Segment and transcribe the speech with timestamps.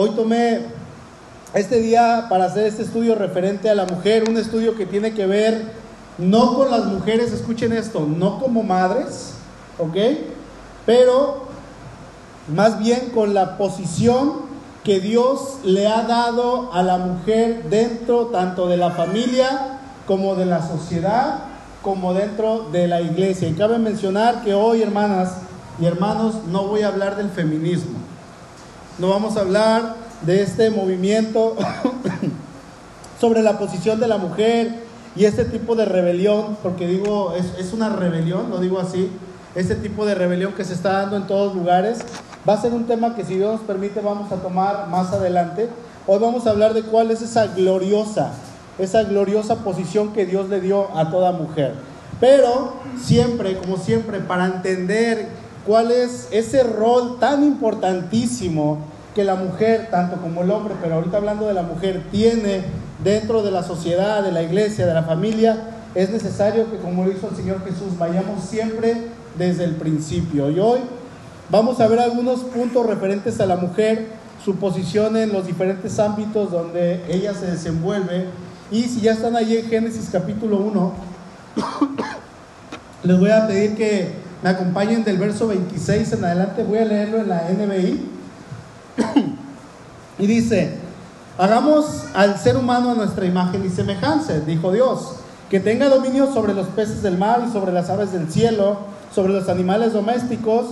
[0.00, 0.60] hoy tomé
[1.54, 5.26] este día para hacer este estudio referente a la mujer, un estudio que tiene que
[5.26, 5.72] ver
[6.18, 9.32] no con las mujeres, escuchen esto, no como madres,
[9.76, 9.96] ¿ok?
[10.86, 11.48] Pero
[12.54, 14.46] más bien con la posición
[14.84, 20.46] que Dios le ha dado a la mujer dentro tanto de la familia como de
[20.46, 21.40] la sociedad,
[21.82, 23.48] como dentro de la iglesia.
[23.48, 25.38] Y cabe mencionar que hoy, hermanas
[25.80, 28.07] y hermanos, no voy a hablar del feminismo.
[28.98, 31.56] No vamos a hablar de este movimiento
[33.20, 34.74] sobre la posición de la mujer
[35.14, 39.08] y este tipo de rebelión, porque digo, es, es una rebelión, lo digo así,
[39.54, 42.00] este tipo de rebelión que se está dando en todos lugares,
[42.48, 45.68] va a ser un tema que si Dios nos permite vamos a tomar más adelante.
[46.08, 48.32] Hoy vamos a hablar de cuál es esa gloriosa,
[48.80, 51.74] esa gloriosa posición que Dios le dio a toda mujer.
[52.18, 55.28] Pero siempre, como siempre, para entender
[55.68, 58.78] cuál es ese rol tan importantísimo
[59.18, 62.62] que la mujer, tanto como el hombre, pero ahorita hablando de la mujer, tiene
[63.02, 65.56] dentro de la sociedad, de la iglesia, de la familia,
[65.96, 70.48] es necesario que, como lo hizo el Señor Jesús, vayamos siempre desde el principio.
[70.50, 70.78] Y hoy
[71.50, 74.06] vamos a ver algunos puntos referentes a la mujer,
[74.44, 78.26] su posición en los diferentes ámbitos donde ella se desenvuelve.
[78.70, 80.92] Y si ya están allí en Génesis capítulo 1,
[83.02, 84.12] les voy a pedir que
[84.44, 88.17] me acompañen del verso 26 en adelante, voy a leerlo en la NBI.
[90.18, 90.76] Y dice,
[91.36, 95.16] hagamos al ser humano a nuestra imagen y semejanza, dijo Dios,
[95.50, 98.78] que tenga dominio sobre los peces del mar y sobre las aves del cielo,
[99.14, 100.66] sobre los animales domésticos,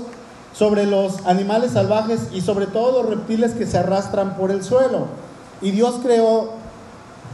[0.52, 5.06] sobre los animales salvajes y sobre todos los reptiles que se arrastran por el suelo.
[5.61, 6.50] Y Dios creó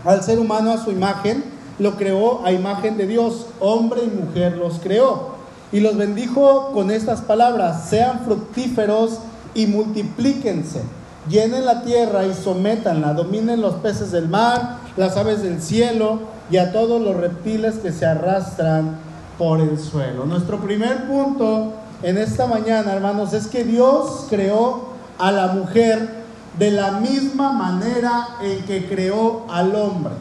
[0.05, 1.45] al ser humano a su imagen,
[1.79, 5.33] lo creó a imagen de Dios, hombre y mujer los creó.
[5.73, 9.19] Y los bendijo con estas palabras, sean fructíferos
[9.55, 10.83] y multiplíquense,
[11.29, 16.57] llenen la tierra y sométanla, dominen los peces del mar, las aves del cielo y
[16.57, 18.97] a todos los reptiles que se arrastran
[19.39, 20.25] por el suelo.
[20.25, 26.23] Nuestro primer punto en esta mañana, hermanos, es que Dios creó a la mujer
[26.59, 30.13] de la misma manera en que creó al hombre.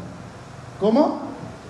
[0.80, 1.20] ¿Cómo?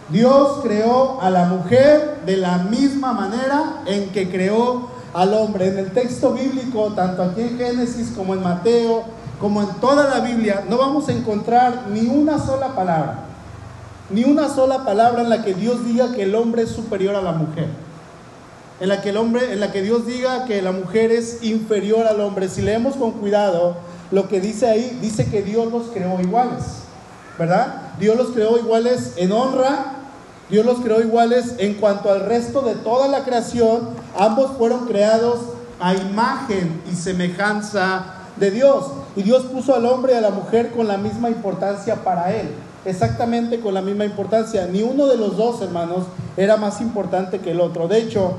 [0.10, 5.68] Dios creó a la mujer de la misma manera en que creó al hombre.
[5.68, 9.04] En el texto bíblico, tanto aquí en Génesis como en Mateo,
[9.40, 13.26] como en toda la Biblia, no vamos a encontrar ni una sola palabra,
[14.10, 17.22] ni una sola palabra en la que Dios diga que el hombre es superior a
[17.22, 17.68] la mujer.
[18.80, 22.08] En la que el hombre, en la que Dios diga que la mujer es inferior
[22.08, 22.50] al hombre.
[22.50, 23.78] Si leemos con cuidado
[24.12, 26.64] lo que dice ahí, dice que Dios los creó iguales,
[27.38, 27.94] ¿verdad?
[28.00, 29.94] Dios los creó iguales en honra,
[30.50, 33.90] Dios los creó iguales en cuanto al resto de toda la creación.
[34.18, 35.40] Ambos fueron creados
[35.80, 38.04] a imagen y semejanza
[38.38, 38.86] de Dios.
[39.16, 42.50] Y Dios puso al hombre y a la mujer con la misma importancia para él.
[42.86, 44.68] Exactamente con la misma importancia.
[44.68, 46.06] Ni uno de los dos, hermanos,
[46.38, 47.88] era más importante que el otro.
[47.88, 48.36] De hecho,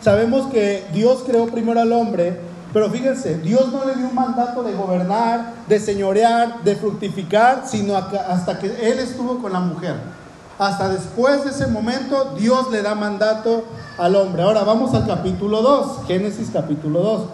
[0.00, 2.40] sabemos que Dios creó primero al hombre,
[2.72, 7.96] pero fíjense, Dios no le dio un mandato de gobernar, de señorear, de fructificar, sino
[7.96, 10.19] hasta que Él estuvo con la mujer
[10.60, 13.64] hasta después de ese momento Dios le da mandato
[13.96, 14.42] al hombre.
[14.42, 17.30] Ahora vamos al capítulo 2, Génesis capítulo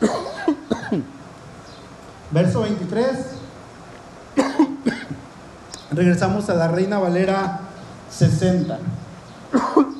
[0.00, 0.10] 2.
[2.32, 3.08] Verso 23.
[5.92, 7.60] Regresamos a la Reina Valera
[8.10, 8.78] 60.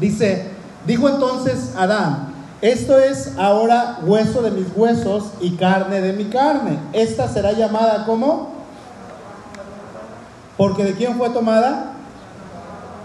[0.00, 0.50] Dice,
[0.86, 6.78] dijo entonces Adán, esto es ahora hueso de mis huesos y carne de mi carne.
[6.94, 8.61] Esta será llamada como
[10.62, 11.94] porque ¿de quién fue tomada?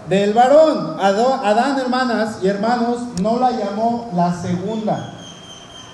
[0.08, 0.96] Del varón.
[1.00, 5.12] Adán, hermanas y hermanos, no la llamó la segunda.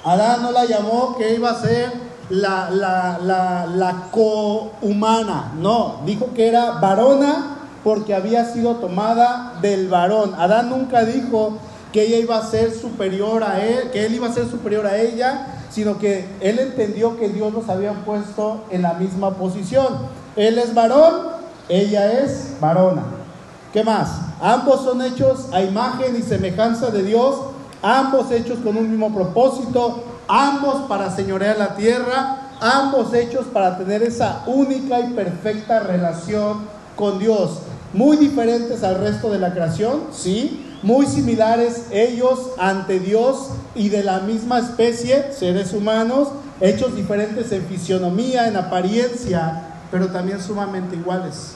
[0.04, 1.90] Adán no la llamó que iba a ser
[2.28, 5.54] la, la, la, la cohumana.
[5.56, 10.34] No, dijo que era varona porque había sido tomada del varón.
[10.34, 11.56] Adán nunca dijo
[11.94, 14.98] que ella iba a ser superior a él, que él iba a ser superior a
[14.98, 20.12] ella, sino que él entendió que Dios los había puesto en la misma posición.
[20.36, 21.33] Él es varón,
[21.68, 23.02] ella es varona.
[23.72, 24.20] ¿Qué más?
[24.40, 27.36] Ambos son hechos a imagen y semejanza de Dios,
[27.82, 34.02] ambos hechos con un mismo propósito, ambos para señorear la tierra, ambos hechos para tener
[34.02, 36.58] esa única y perfecta relación
[36.96, 37.58] con Dios.
[37.92, 44.04] Muy diferentes al resto de la creación, sí, muy similares ellos ante Dios y de
[44.04, 46.28] la misma especie, seres humanos,
[46.60, 51.52] hechos diferentes en fisionomía, en apariencia, pero también sumamente iguales.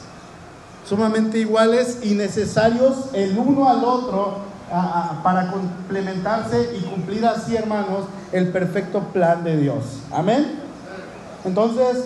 [0.87, 4.37] Sumamente iguales y necesarios el uno al otro
[5.21, 9.83] para complementarse y cumplir así, hermanos, el perfecto plan de Dios.
[10.09, 10.57] Amén.
[11.43, 12.05] Entonces,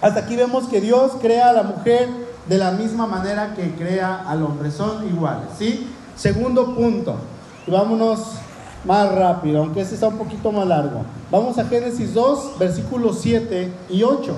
[0.00, 2.08] hasta aquí vemos que Dios crea a la mujer
[2.48, 4.68] de la misma manera que crea al hombre.
[4.72, 5.88] Son iguales, ¿sí?
[6.16, 7.14] Segundo punto.
[7.68, 8.32] Y vámonos
[8.84, 11.04] más rápido, aunque este está un poquito más largo.
[11.30, 14.34] Vamos a Génesis 2, versículos 7 y 8.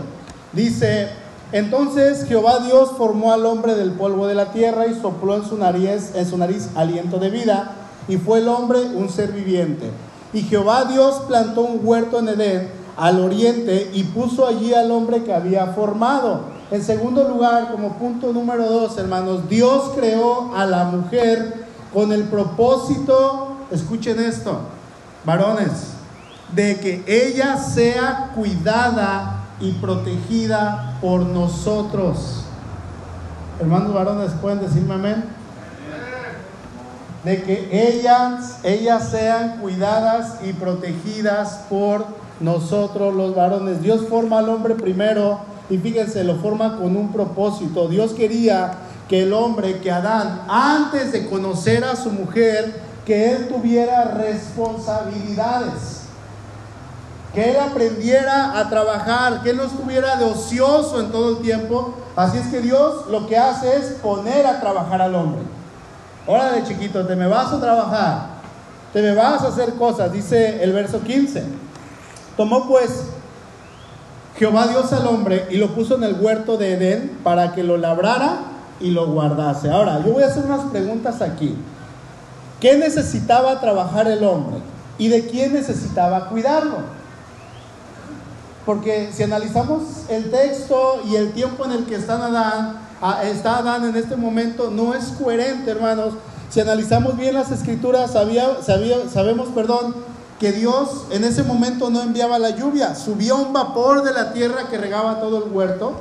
[0.55, 1.09] Dice,
[1.53, 5.57] entonces Jehová Dios formó al hombre del polvo de la tierra y sopló en su
[5.57, 7.73] nariz, aliento de vida,
[8.09, 9.91] y fue el hombre un ser viviente.
[10.33, 15.23] Y Jehová Dios plantó un huerto en Edén al oriente y puso allí al hombre
[15.25, 16.43] que había formado.
[16.71, 22.25] En segundo lugar, como punto número dos, hermanos, Dios creó a la mujer con el
[22.25, 24.61] propósito escuchen esto,
[25.25, 25.71] varones,
[26.55, 29.34] de que ella sea cuidada
[29.65, 32.45] y protegida por nosotros.
[33.61, 35.25] Hermanos varones, ¿pueden decirme amén?
[37.25, 42.05] De que ellas, ellas sean cuidadas y protegidas por
[42.41, 43.81] nosotros los varones.
[43.81, 45.41] Dios forma al hombre primero
[45.71, 47.89] y fíjense, lo forma con un propósito.
[47.89, 48.73] Dios quería
[49.09, 56.04] que el hombre, que Adán, antes de conocer a su mujer, que él tuviera responsabilidades,
[57.35, 61.95] que él aprendiera a trabajar, que él no estuviera de ocioso en todo el tiempo.
[62.15, 65.43] Así es que Dios lo que hace es poner a trabajar al hombre.
[66.27, 68.27] Órale chiquito, te me vas a trabajar,
[68.93, 71.45] te me vas a hacer cosas, dice el verso 15.
[72.37, 73.05] Tomó pues
[74.39, 77.77] Jehová Dios al hombre y lo puso en el huerto de Edén para que lo
[77.77, 78.39] labrara
[78.81, 79.71] y lo guardase.
[79.71, 81.57] Ahora, yo voy a hacer unas preguntas aquí.
[82.61, 84.59] ¿Qué necesitaba trabajar el hombre?
[84.99, 87.04] ¿Y de quién necesitaba cuidarlo?
[88.67, 92.79] Porque si analizamos el texto y el tiempo en el que está Adán,
[93.25, 96.15] está Adán en este momento, no es coherente, hermanos.
[96.49, 99.95] Si analizamos bien las escrituras, sabemos, perdón,
[100.41, 104.69] que Dios en ese momento no enviaba la lluvia, subía un vapor de la tierra
[104.71, 105.93] que regaba todo el huerto.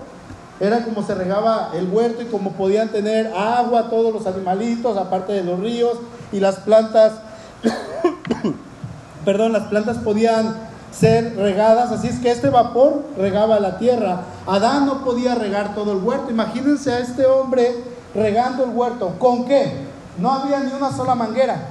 [0.59, 5.33] Era como se regaba el huerto y como podían tener agua todos los animalitos, aparte
[5.33, 5.97] de los ríos,
[6.31, 7.13] y las plantas,
[9.25, 14.21] perdón, las plantas podían ser regadas, así es que este vapor regaba la tierra.
[14.45, 16.29] Adán no podía regar todo el huerto.
[16.29, 17.75] Imagínense a este hombre
[18.13, 19.15] regando el huerto.
[19.19, 19.71] ¿Con qué?
[20.17, 21.67] No había ni una sola manguera.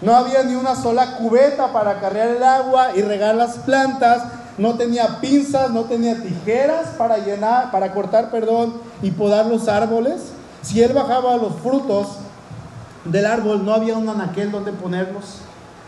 [0.00, 4.24] No había ni una sola cubeta para cargar el agua y regar las plantas.
[4.58, 10.32] No tenía pinzas, no tenía tijeras para llenar, para cortar, perdón, y podar los árboles.
[10.60, 12.08] Si él bajaba los frutos,
[13.04, 15.38] del árbol no había un anaquel donde ponerlos,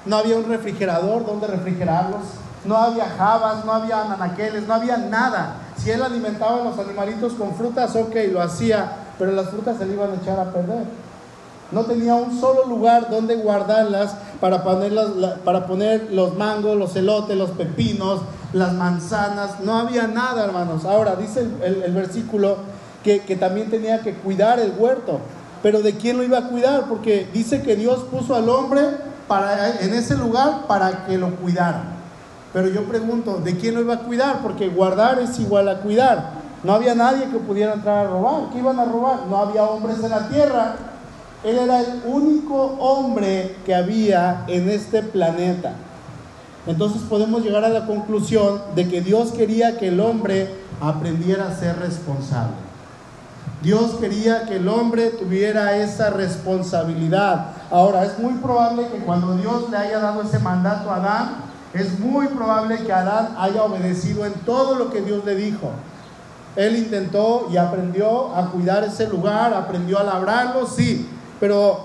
[0.06, 2.23] no había un refrigerador donde refrigerarlos,
[2.65, 5.56] no había jabas, no había anaqueles, no había nada.
[5.77, 9.87] Si él alimentaba a los animalitos con frutas, ok, lo hacía, pero las frutas se
[9.87, 10.85] le iban a echar a perder.
[11.73, 17.50] No tenía un solo lugar donde guardarlas para para poner los mangos, los elotes, los
[17.50, 18.21] pepinos,
[18.53, 19.61] las manzanas.
[19.61, 20.85] No había nada, hermanos.
[20.85, 22.57] Ahora dice el, versículo
[23.03, 25.21] que también tenía que cuidar el huerto
[25.65, 26.91] pero ¿de quién lo iba a cuidar?
[26.91, 28.83] Porque dice que Dios puso al hombre
[29.81, 31.85] en ese lugar para que lo cuidara.
[32.53, 34.41] Pero yo pregunto, ¿de quién lo iba a cuidar?
[34.43, 36.44] Porque guardar es igual a cuidar.
[36.62, 38.50] No había nadie que pudiera entrar a robar.
[38.53, 39.26] ¿Qué iban a robar?
[39.29, 40.76] No había hombres en la tierra.
[41.43, 45.73] Él era el único hombre que había en este planeta.
[46.67, 50.49] Entonces podemos llegar a la conclusión de que Dios quería que el hombre
[50.81, 52.54] aprendiera a ser responsable.
[53.62, 57.49] Dios quería que el hombre tuviera esa responsabilidad.
[57.75, 61.37] Ahora, es muy probable que cuando Dios le haya dado ese mandato a Adán,
[61.73, 65.73] es muy probable que Adán haya obedecido en todo lo que Dios le dijo.
[66.54, 71.09] Él intentó y aprendió a cuidar ese lugar, aprendió a labrarlo, sí,
[71.40, 71.81] pero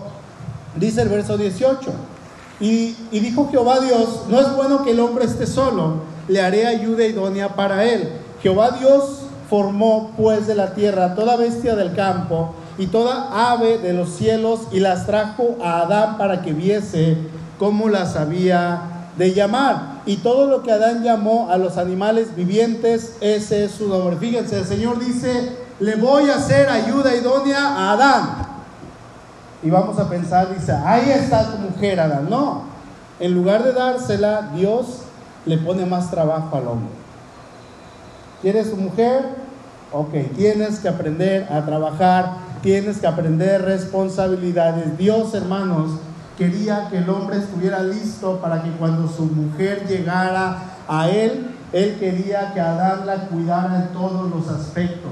[0.75, 1.91] dice el verso 18,
[2.59, 6.67] y, y dijo Jehová Dios, no es bueno que el hombre esté solo, le haré
[6.67, 8.13] ayuda idónea para él.
[8.43, 13.91] Jehová Dios formó pues de la tierra toda bestia del campo y toda ave de
[13.91, 17.17] los cielos y las trajo a Adán para que viese
[17.59, 20.01] cómo las había de llamar.
[20.05, 24.15] Y todo lo que Adán llamó a los animales vivientes, ese es su nombre.
[24.15, 28.29] Fíjense, el Señor dice, le voy a hacer ayuda idónea a Adán.
[29.61, 32.29] Y vamos a pensar, dice, ahí está tu mujer, Adán.
[32.29, 32.63] No,
[33.19, 35.01] en lugar de dársela, Dios
[35.45, 36.93] le pone más trabajo al hombre.
[38.41, 39.49] ¿Quieres tu mujer?
[39.91, 44.97] Ok, tienes que aprender a trabajar, tienes que aprender responsabilidades.
[44.97, 45.91] Dios, hermanos,
[46.37, 51.97] quería que el hombre estuviera listo para que cuando su mujer llegara a él, él
[51.99, 55.11] quería que Adán la cuidara en todos los aspectos,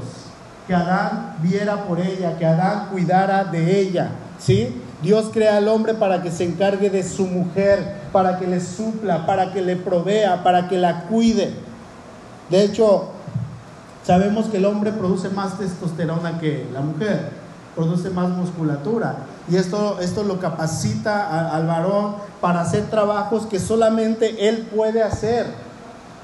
[0.65, 4.81] que Adán viera por ella, que Adán cuidara de ella, ¿sí?
[5.01, 9.27] Dios crea al hombre para que se encargue de su mujer, para que le supla,
[9.27, 11.51] para que le provea, para que la cuide.
[12.49, 13.11] De hecho,
[14.07, 17.29] sabemos que el hombre produce más testosterona que la mujer,
[17.75, 19.17] produce más musculatura.
[19.49, 25.47] Y esto, esto lo capacita al varón para hacer trabajos que solamente él puede hacer.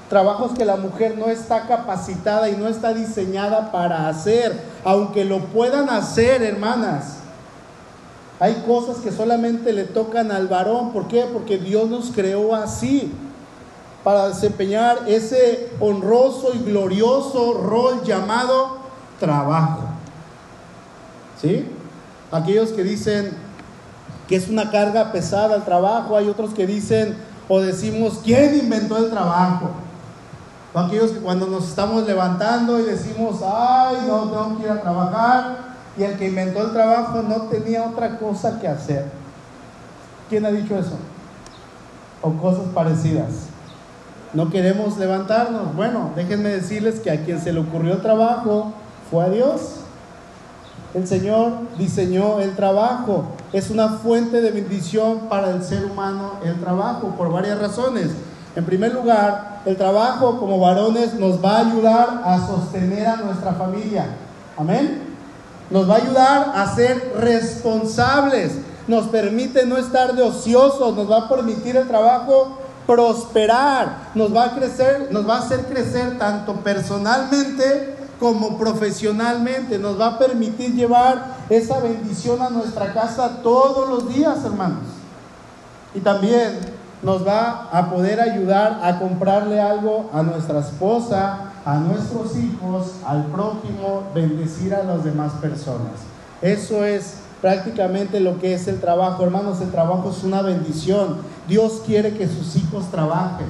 [0.10, 5.40] Trabajos que la mujer no está capacitada y no está diseñada para hacer, aunque lo
[5.40, 7.18] puedan hacer, hermanas.
[8.40, 10.94] Hay cosas que solamente le tocan al varón.
[10.94, 11.26] ¿Por qué?
[11.34, 13.12] Porque Dios nos creó así,
[14.04, 18.78] para desempeñar ese honroso y glorioso rol llamado
[19.20, 19.82] trabajo.
[21.42, 21.68] ¿Sí?
[22.32, 23.32] Aquellos que dicen
[24.28, 27.18] que es una carga pesada el trabajo, hay otros que dicen
[27.48, 29.72] o decimos, ¿quién inventó el trabajo?
[30.74, 35.58] Aquellos que cuando nos estamos levantando y decimos, ay, no tengo que ir a trabajar,
[35.96, 39.06] y el que inventó el trabajo no tenía otra cosa que hacer.
[40.30, 40.98] ¿Quién ha dicho eso?
[42.22, 43.53] O cosas parecidas.
[44.34, 45.76] No queremos levantarnos.
[45.76, 48.74] Bueno, déjenme decirles que a quien se le ocurrió el trabajo
[49.12, 49.76] fue a Dios.
[50.96, 53.26] El Señor diseñó el trabajo.
[53.52, 58.10] Es una fuente de bendición para el ser humano el trabajo por varias razones.
[58.56, 63.54] En primer lugar, el trabajo como varones nos va a ayudar a sostener a nuestra
[63.54, 64.08] familia.
[64.58, 65.04] Amén.
[65.70, 68.54] Nos va a ayudar a ser responsables.
[68.88, 70.96] Nos permite no estar de ociosos.
[70.96, 74.12] Nos va a permitir el trabajo prosperar.
[74.16, 79.78] Nos va a crecer, nos va a hacer crecer tanto personalmente como profesionalmente.
[79.78, 84.84] Nos va a permitir llevar esa bendición a nuestra casa todos los días, hermanos.
[85.94, 86.60] Y también
[87.04, 93.26] nos va a poder ayudar a comprarle algo a nuestra esposa, a nuestros hijos, al
[93.26, 95.92] prójimo, bendecir a las demás personas.
[96.42, 99.24] Eso es prácticamente lo que es el trabajo.
[99.24, 101.18] Hermanos, el trabajo es una bendición.
[101.48, 103.48] Dios quiere que sus hijos trabajen.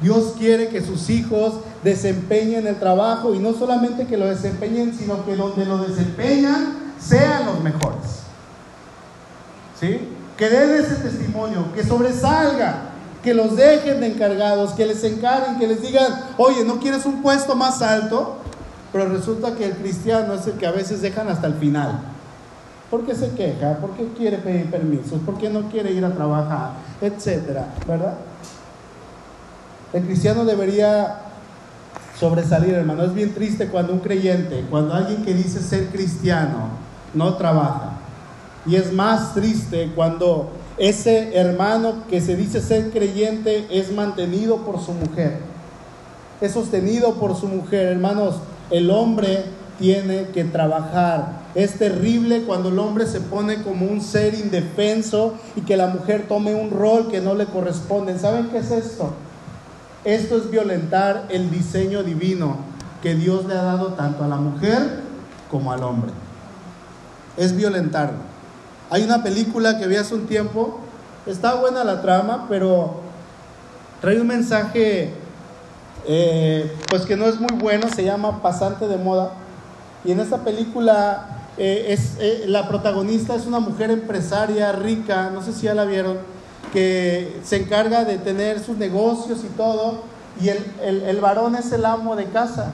[0.00, 5.24] Dios quiere que sus hijos desempeñen el trabajo y no solamente que lo desempeñen, sino
[5.24, 8.22] que donde lo desempeñan sean los mejores.
[9.78, 10.08] ¿Sí?
[10.36, 15.68] Que den ese testimonio, que sobresalga que los dejen de encargados, que les encarguen, que
[15.68, 18.38] les digan, oye, ¿no quieres un puesto más alto?
[18.92, 22.00] Pero resulta que el cristiano es el que a veces dejan hasta el final.
[22.92, 23.78] ¿Por qué se queja?
[23.78, 25.18] ¿Por qué quiere pedir permisos?
[25.24, 26.72] ¿Por qué no quiere ir a trabajar?
[27.00, 28.18] Etcétera, ¿verdad?
[29.94, 31.20] El cristiano debería
[32.20, 33.04] sobresalir, hermano.
[33.04, 36.68] Es bien triste cuando un creyente, cuando alguien que dice ser cristiano,
[37.14, 37.92] no trabaja.
[38.66, 44.78] Y es más triste cuando ese hermano que se dice ser creyente es mantenido por
[44.78, 45.38] su mujer.
[46.42, 47.86] Es sostenido por su mujer.
[47.86, 48.34] Hermanos,
[48.70, 49.46] el hombre
[49.78, 51.41] tiene que trabajar.
[51.54, 56.26] Es terrible cuando el hombre se pone como un ser indefenso y que la mujer
[56.26, 58.18] tome un rol que no le corresponde.
[58.18, 59.12] ¿Saben qué es esto?
[60.04, 62.56] Esto es violentar el diseño divino
[63.02, 65.00] que Dios le ha dado tanto a la mujer
[65.50, 66.10] como al hombre.
[67.36, 68.18] Es violentarlo.
[68.88, 70.80] Hay una película que vi hace un tiempo,
[71.26, 73.00] está buena la trama, pero
[74.00, 75.12] trae un mensaje
[76.06, 79.32] eh, pues que no es muy bueno, se llama Pasante de Moda.
[80.04, 85.42] Y en esta película eh, es, eh, la protagonista es una mujer empresaria rica, no
[85.42, 86.18] sé si ya la vieron,
[86.72, 90.02] que se encarga de tener sus negocios y todo,
[90.40, 92.72] y el, el varón es el amo de casa.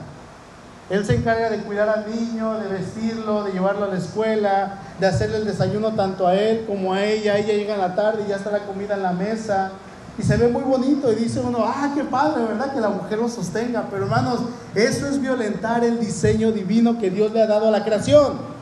[0.90, 5.06] Él se encarga de cuidar al niño, de vestirlo, de llevarlo a la escuela, de
[5.06, 7.37] hacerle el desayuno tanto a él como a ella.
[7.37, 9.73] Ella llega en la tarde y ya está la comida en la mesa.
[10.18, 12.73] Y se ve muy bonito y dice uno, ah, qué padre, ¿verdad?
[12.73, 13.87] Que la mujer lo sostenga.
[13.90, 14.40] Pero hermanos,
[14.75, 18.57] eso es violentar el diseño divino que Dios le ha dado a la creación.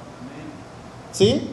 [1.16, 1.49] ¿Sí?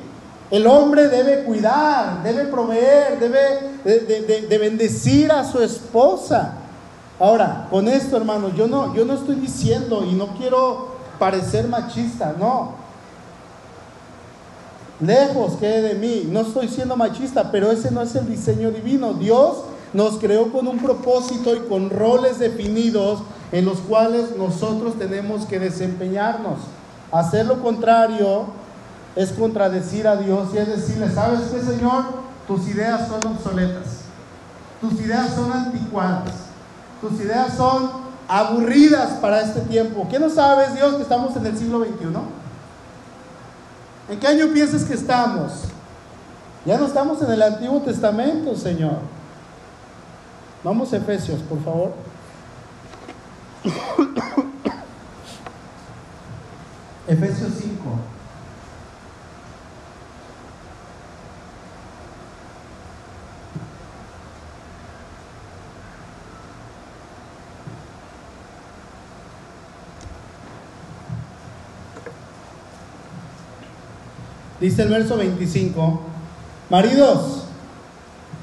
[0.51, 3.39] El hombre debe cuidar, debe proveer, debe
[3.85, 6.55] de, de bendecir a su esposa.
[7.19, 12.35] Ahora, con esto, hermano, yo no, yo no estoy diciendo y no quiero parecer machista,
[12.37, 12.73] no.
[14.99, 19.13] Lejos quede de mí, no estoy siendo machista, pero ese no es el diseño divino.
[19.13, 23.21] Dios nos creó con un propósito y con roles definidos
[23.53, 26.59] en los cuales nosotros tenemos que desempeñarnos.
[27.11, 28.62] Hacer lo contrario
[29.15, 32.23] es contradecir a Dios y es decirle, ¿sabes qué, Señor?
[32.47, 34.01] Tus ideas son obsoletas,
[34.81, 36.43] tus ideas son anticuadas
[37.03, 37.91] tus ideas son
[38.29, 40.07] aburridas para este tiempo.
[40.09, 42.05] ¿Qué no sabes, Dios, que estamos en el siglo XXI?
[44.09, 45.65] ¿En qué año piensas que estamos?
[46.65, 48.99] Ya no estamos en el Antiguo Testamento, Señor.
[50.63, 51.93] Vamos a Efesios, por favor.
[57.07, 57.73] Efesios 5.
[74.63, 75.99] Dice el verso 25,
[76.69, 77.43] maridos,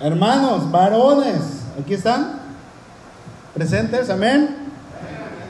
[0.02, 1.40] hermanos, varones,
[1.80, 2.40] aquí están,
[3.54, 4.54] presentes, amén.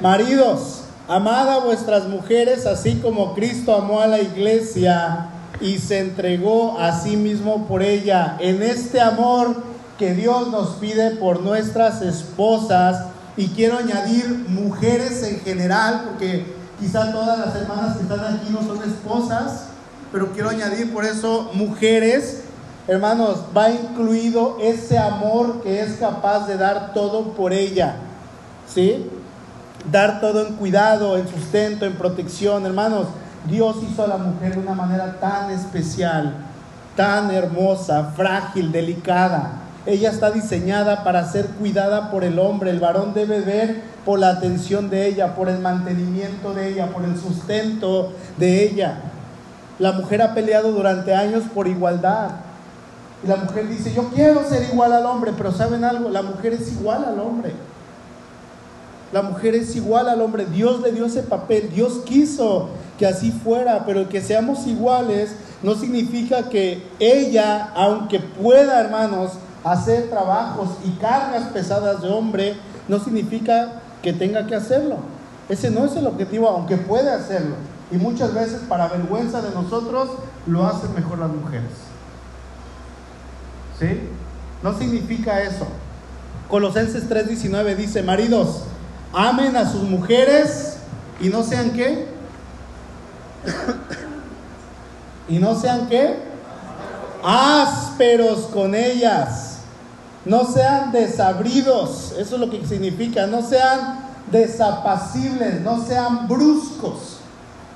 [0.01, 6.79] Maridos, amad a vuestras mujeres así como Cristo amó a la iglesia y se entregó
[6.79, 8.37] a sí mismo por ella.
[8.39, 9.57] En este amor
[9.99, 16.47] que Dios nos pide por nuestras esposas, y quiero añadir mujeres en general, porque
[16.79, 19.65] quizá todas las hermanas que están aquí no son esposas,
[20.13, 22.43] pero quiero añadir por eso mujeres.
[22.89, 27.97] Hermanos, va incluido ese amor que es capaz de dar todo por ella.
[28.67, 29.09] ¿Sí?
[29.91, 32.67] Dar todo en cuidado, en sustento, en protección.
[32.67, 33.07] Hermanos,
[33.49, 36.35] Dios hizo a la mujer de una manera tan especial,
[36.97, 39.53] tan hermosa, frágil, delicada.
[39.87, 42.71] Ella está diseñada para ser cuidada por el hombre.
[42.71, 47.05] El varón debe ver por la atención de ella, por el mantenimiento de ella, por
[47.05, 48.99] el sustento de ella.
[49.81, 52.33] La mujer ha peleado durante años por igualdad.
[53.25, 56.11] Y la mujer dice, yo quiero ser igual al hombre, pero ¿saben algo?
[56.11, 57.53] La mujer es igual al hombre.
[59.11, 60.45] La mujer es igual al hombre.
[60.45, 61.71] Dios le dio ese papel.
[61.75, 62.69] Dios quiso
[62.99, 69.33] que así fuera, pero que seamos iguales no significa que ella, aunque pueda, hermanos,
[69.65, 72.55] hacer trabajos y cargas pesadas de hombre,
[72.87, 74.97] no significa que tenga que hacerlo.
[75.49, 77.57] Ese no es el objetivo, aunque puede hacerlo.
[77.91, 80.11] Y muchas veces, para vergüenza de nosotros,
[80.47, 81.71] lo hacen mejor las mujeres.
[83.79, 84.01] ¿Sí?
[84.63, 85.67] No significa eso.
[86.49, 88.65] Colosenses 3:19 dice, maridos,
[89.13, 90.77] amen a sus mujeres
[91.21, 92.09] y no sean qué.
[95.29, 96.17] y no sean qué.
[97.25, 99.59] Ásperos con ellas.
[100.25, 102.13] No sean desabridos.
[102.19, 103.27] Eso es lo que significa.
[103.27, 105.61] No sean desapacibles.
[105.63, 107.20] No sean bruscos.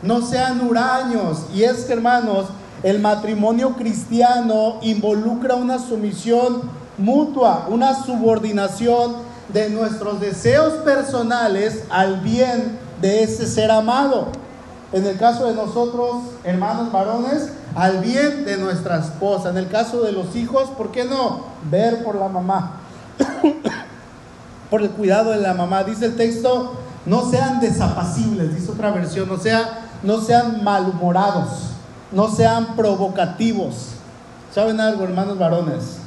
[0.04, 1.46] No sean huraños.
[1.54, 2.46] Y es que, hermanos,
[2.82, 6.62] el matrimonio cristiano involucra una sumisión
[6.98, 9.16] mutua, una subordinación
[9.52, 14.28] de nuestros deseos personales al bien de ese ser amado.
[14.92, 19.48] En el caso de nosotros, hermanos varones, al bien de nuestra esposa.
[19.50, 21.46] En el caso de los hijos, ¿por qué no?
[21.70, 22.80] Ver por la mamá.
[24.70, 25.82] por el cuidado de la mamá.
[25.82, 26.74] Dice el texto,
[27.06, 31.70] no sean desapacibles, dice otra versión, o sea, no sean malhumorados,
[32.12, 33.90] no sean provocativos.
[34.52, 35.98] ¿Saben algo, hermanos varones?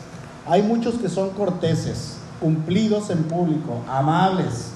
[0.47, 4.69] Hay muchos que son corteses, cumplidos en público, amables,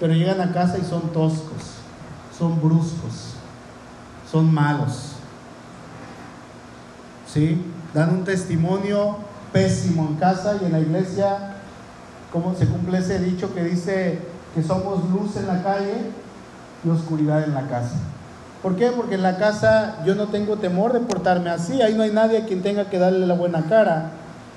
[0.00, 1.74] pero llegan a casa y son toscos,
[2.36, 3.34] son bruscos,
[4.30, 5.12] son malos.
[7.26, 7.62] ¿Sí?
[7.92, 9.16] Dan un testimonio
[9.52, 11.56] pésimo en casa y en la iglesia,
[12.32, 14.20] ¿cómo se cumple ese dicho que dice
[14.54, 16.10] que somos luz en la calle
[16.84, 17.96] y oscuridad en la casa?
[18.66, 18.90] ¿Por qué?
[18.90, 22.38] Porque en la casa yo no tengo temor de portarme así, ahí no hay nadie
[22.38, 24.10] a quien tenga que darle la buena cara.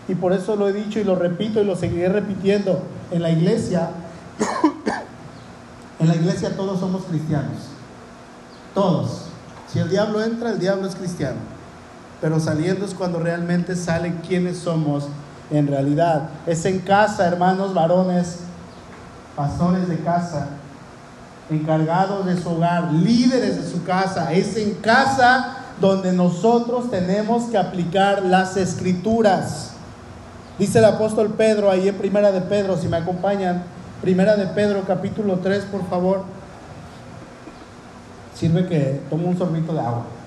[0.08, 2.82] Y por eso lo he dicho y lo repito y lo seguiré repitiendo.
[3.12, 3.92] En la iglesia,
[6.00, 7.54] en la iglesia todos somos cristianos.
[8.74, 9.26] Todos.
[9.72, 11.38] Si el diablo entra, el diablo es cristiano.
[12.20, 15.08] Pero saliendo es cuando realmente sale quiénes somos
[15.52, 16.30] en realidad.
[16.48, 18.40] Es en casa, hermanos varones,
[19.36, 20.48] pastores de casa,
[21.50, 24.34] encargados de su hogar, líderes de su casa.
[24.34, 29.72] Es en casa donde nosotros tenemos que aplicar las escrituras.
[30.58, 33.64] Dice el apóstol Pedro ahí en Primera de Pedro, si me acompañan,
[34.02, 36.24] Primera de Pedro capítulo 3, por favor.
[38.36, 40.19] Sirve que tomo un sorbito de agua.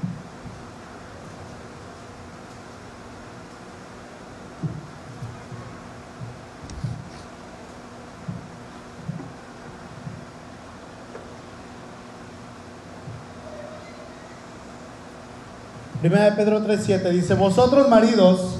[16.02, 18.56] Primera de Pedro 3:7 dice, vosotros maridos,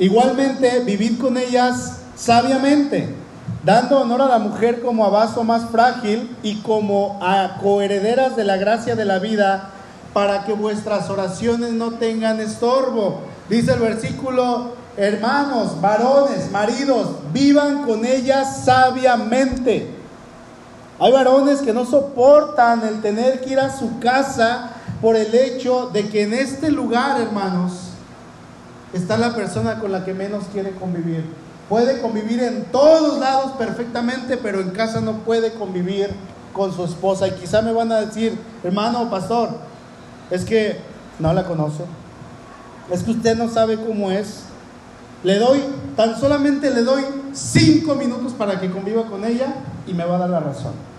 [0.00, 3.14] igualmente vivid con ellas sabiamente,
[3.62, 8.42] dando honor a la mujer como a vaso más frágil y como a coherederas de
[8.42, 9.70] la gracia de la vida,
[10.12, 13.20] para que vuestras oraciones no tengan estorbo.
[13.48, 19.94] Dice el versículo, hermanos, varones, maridos, vivan con ellas sabiamente.
[20.98, 24.72] Hay varones que no soportan el tener que ir a su casa
[25.04, 27.72] por el hecho de que en este lugar, hermanos,
[28.94, 31.26] está la persona con la que menos quiere convivir.
[31.68, 36.08] Puede convivir en todos lados perfectamente, pero en casa no puede convivir
[36.54, 37.28] con su esposa.
[37.28, 39.50] Y quizá me van a decir, hermano pastor,
[40.30, 40.78] es que
[41.18, 41.84] no la conoce.
[42.90, 44.44] Es que usted no sabe cómo es.
[45.22, 45.60] Le doy,
[45.96, 49.54] tan solamente le doy cinco minutos para que conviva con ella
[49.86, 50.93] y me va a dar la razón.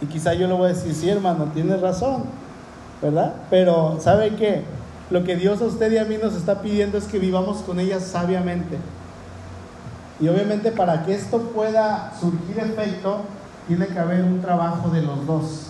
[0.00, 2.24] Y quizá yo le voy a decir, sí hermano, tienes razón.
[3.02, 3.32] ¿verdad?
[3.48, 4.62] Pero ¿sabe qué?
[5.10, 7.80] Lo que Dios a usted y a mí nos está pidiendo es que vivamos con
[7.80, 8.76] ellas sabiamente.
[10.20, 13.22] Y obviamente para que esto pueda surgir efecto,
[13.66, 15.66] tiene que haber un trabajo de los dos,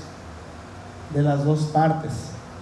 [1.15, 2.13] de las dos partes.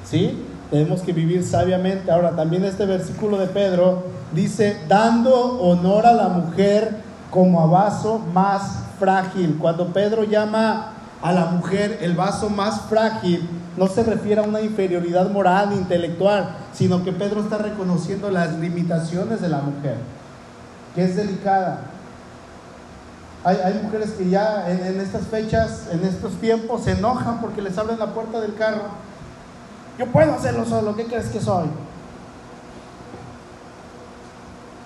[0.05, 0.45] ¿Sí?
[0.71, 2.11] Tenemos que vivir sabiamente.
[2.11, 6.97] Ahora, también este versículo de Pedro dice, dando honor a la mujer
[7.31, 9.57] como a vaso más frágil.
[9.59, 14.61] Cuando Pedro llama a la mujer el vaso más frágil, no se refiere a una
[14.61, 19.97] inferioridad moral, intelectual, sino que Pedro está reconociendo las limitaciones de la mujer,
[20.95, 21.81] que es delicada.
[23.45, 27.79] Hay, mujeres que ya en, en, estas fechas, en estos tiempos, se enojan porque les
[27.79, 28.83] abren la puerta del carro.
[29.99, 31.69] Yo puedo hacerlo solo, ¿qué crees que soy?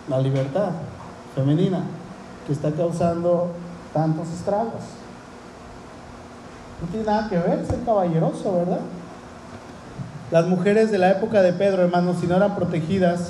[0.09, 0.71] La libertad
[1.35, 1.81] femenina
[2.47, 3.51] que está causando
[3.93, 4.83] tantos estragos.
[6.83, 8.81] No tiene nada que ver ser caballeroso, ¿verdad?
[10.33, 13.29] Las mujeres de la época de Pedro, hermanos, si no eran protegidas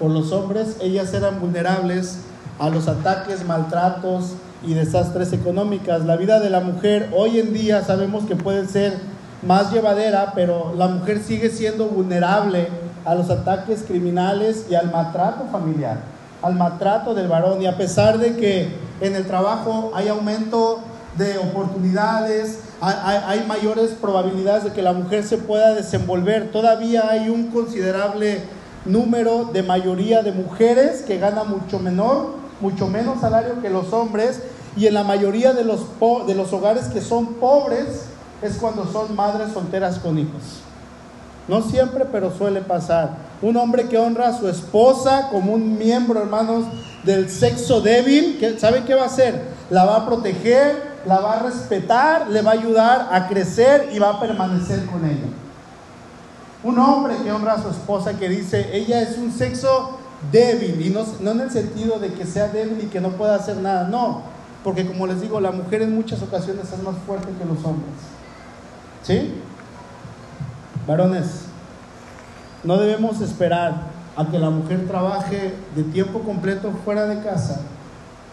[0.00, 2.18] por los hombres, ellas eran vulnerables
[2.58, 4.32] a los ataques, maltratos
[4.66, 6.04] y desastres económicas.
[6.06, 8.98] La vida de la mujer hoy en día sabemos que puede ser
[9.46, 12.66] más llevadera, pero la mujer sigue siendo vulnerable
[13.04, 15.98] a los ataques criminales y al maltrato familiar,
[16.42, 17.62] al maltrato del varón.
[17.62, 20.80] Y a pesar de que en el trabajo hay aumento
[21.16, 26.50] de oportunidades, hay, mayores probabilidades de que la mujer se pueda desenvolver.
[26.52, 28.42] Todavía hay un considerable
[28.84, 34.40] número de mayoría de mujeres que ganan mucho menor, mucho menos salario que los hombres,
[34.76, 35.80] y en la mayoría de los,
[36.26, 38.04] de los hogares que son pobres
[38.42, 40.62] es cuando son madres solteras con hijos.
[41.48, 43.16] No siempre, pero suele pasar.
[43.40, 46.66] Un hombre que honra a su esposa como un miembro, hermanos,
[47.04, 49.42] del sexo débil, ¿sabe qué va a hacer?
[49.70, 53.98] La va a proteger, la va a respetar, le va a ayudar a crecer y
[53.98, 55.28] va a permanecer con ella.
[56.62, 59.98] Un hombre que honra a su esposa que dice, ella es un sexo
[60.30, 63.36] débil, y no, no en el sentido de que sea débil y que no pueda
[63.36, 64.22] hacer nada, no,
[64.62, 67.94] porque como les digo, la mujer en muchas ocasiones es más fuerte que los hombres.
[69.02, 69.32] ¿Sí?
[70.86, 71.44] Varones,
[72.64, 73.82] no debemos esperar
[74.14, 77.62] a que la mujer trabaje de tiempo completo fuera de casa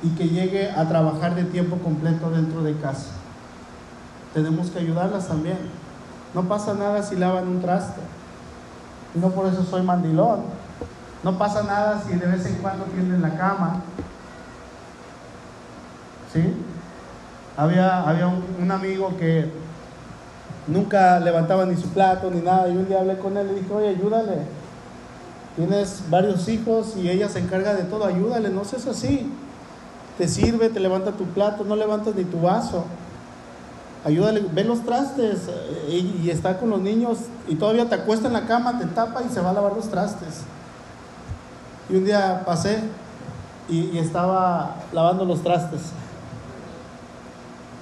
[0.04, 3.12] y que llegue a trabajar de tiempo completo dentro de casa.
[4.34, 5.58] Tenemos que ayudarlas también.
[6.34, 8.02] No pasa nada si lavan un traste.
[9.14, 10.42] No por eso soy mandilón.
[11.24, 13.82] No pasa nada si de vez en cuando tienden la cama.
[16.34, 16.54] ¿Sí?
[17.56, 19.50] Había, había un, un, amigo que
[20.68, 22.68] nunca levantaba ni su plato ni nada.
[22.68, 24.42] Y un día hablé con él y dije, oye, ayúdale.
[25.56, 29.32] Tienes varios hijos y ella se encarga de todo, ayúdale, no seas así
[30.18, 32.86] te sirve, te levanta tu plato, no levantas ni tu vaso.
[34.06, 38.34] Ayúdale, ve los trastes eh, y, está con los niños y todavía te acuesta en
[38.34, 40.42] la cama, te tapa y se va a lavar los trastes.
[41.90, 42.82] Y un día pasé
[43.68, 45.82] y, estaba lavando los trastes.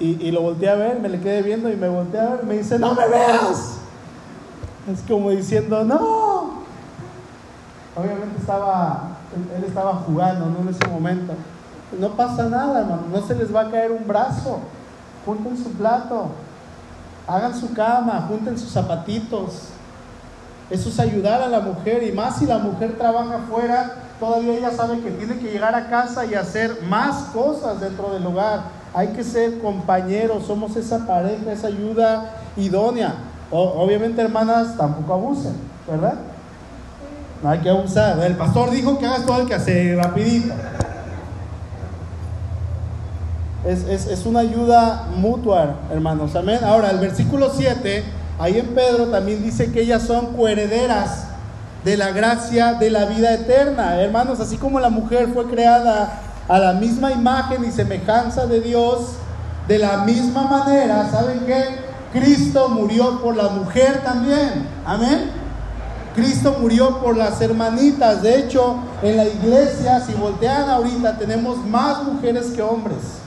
[0.00, 2.58] Y, lo volteé a ver, me le quedé viendo y me volteé a ver, me
[2.58, 3.78] dice, no me veas.
[4.90, 6.64] Es como diciendo, no.
[7.96, 9.18] Obviamente estaba,
[9.56, 11.34] él, estaba jugando en ese momento.
[11.98, 13.02] No pasa nada, hermano.
[13.12, 14.58] No se les va a caer un brazo.
[15.24, 16.28] Junten su plato.
[17.26, 18.26] Hagan su cama.
[18.28, 19.68] Junten sus zapatitos.
[20.70, 22.02] Eso es ayudar a la mujer.
[22.02, 25.88] Y más si la mujer trabaja afuera, todavía ella sabe que tiene que llegar a
[25.88, 28.62] casa y hacer más cosas dentro del hogar.
[28.94, 30.46] Hay que ser compañeros.
[30.46, 33.14] Somos esa pareja, esa ayuda idónea.
[33.50, 35.54] obviamente, hermanas, tampoco abusen,
[35.88, 36.14] ¿verdad?
[37.44, 38.18] No hay que abusar.
[38.20, 40.54] El pastor dijo que hagas todo el que hace rapidito.
[43.66, 46.36] Es, una ayuda mutua, hermanos.
[46.36, 46.60] Amén.
[46.62, 48.04] Ahora, el versículo 7,
[48.38, 51.28] ahí en Pedro también dice que ellas son coherederas
[51.82, 54.00] de la gracia de la vida eterna.
[54.00, 59.12] Hermanos, así como la mujer fue creada a la misma imagen y semejanza de Dios,
[59.66, 61.64] de la misma manera, ¿saben qué?
[62.12, 64.68] Cristo murió por la mujer también.
[64.84, 65.30] Amén.
[66.14, 68.20] Cristo murió por las hermanitas.
[68.20, 73.23] De hecho, en la iglesia, si voltean ahorita, tenemos más mujeres que hombres.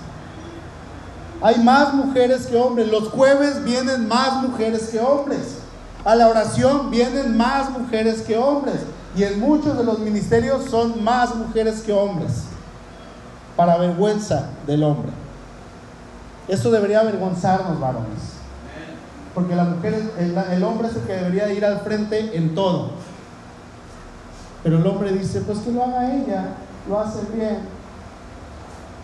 [1.41, 2.89] Hay más mujeres que hombres.
[2.89, 5.59] Los jueves vienen más mujeres que hombres.
[6.03, 8.77] A la oración vienen más mujeres que hombres.
[9.15, 12.43] Y en muchos de los ministerios son más mujeres que hombres.
[13.55, 15.11] Para vergüenza del hombre.
[16.47, 18.37] Eso debería avergonzarnos, varones.
[19.35, 22.91] Porque la mujer, el, hombre es el que debería ir al frente en todo.
[24.63, 26.45] Pero el hombre dice, pues que lo haga ella,
[26.89, 27.59] lo hace bien.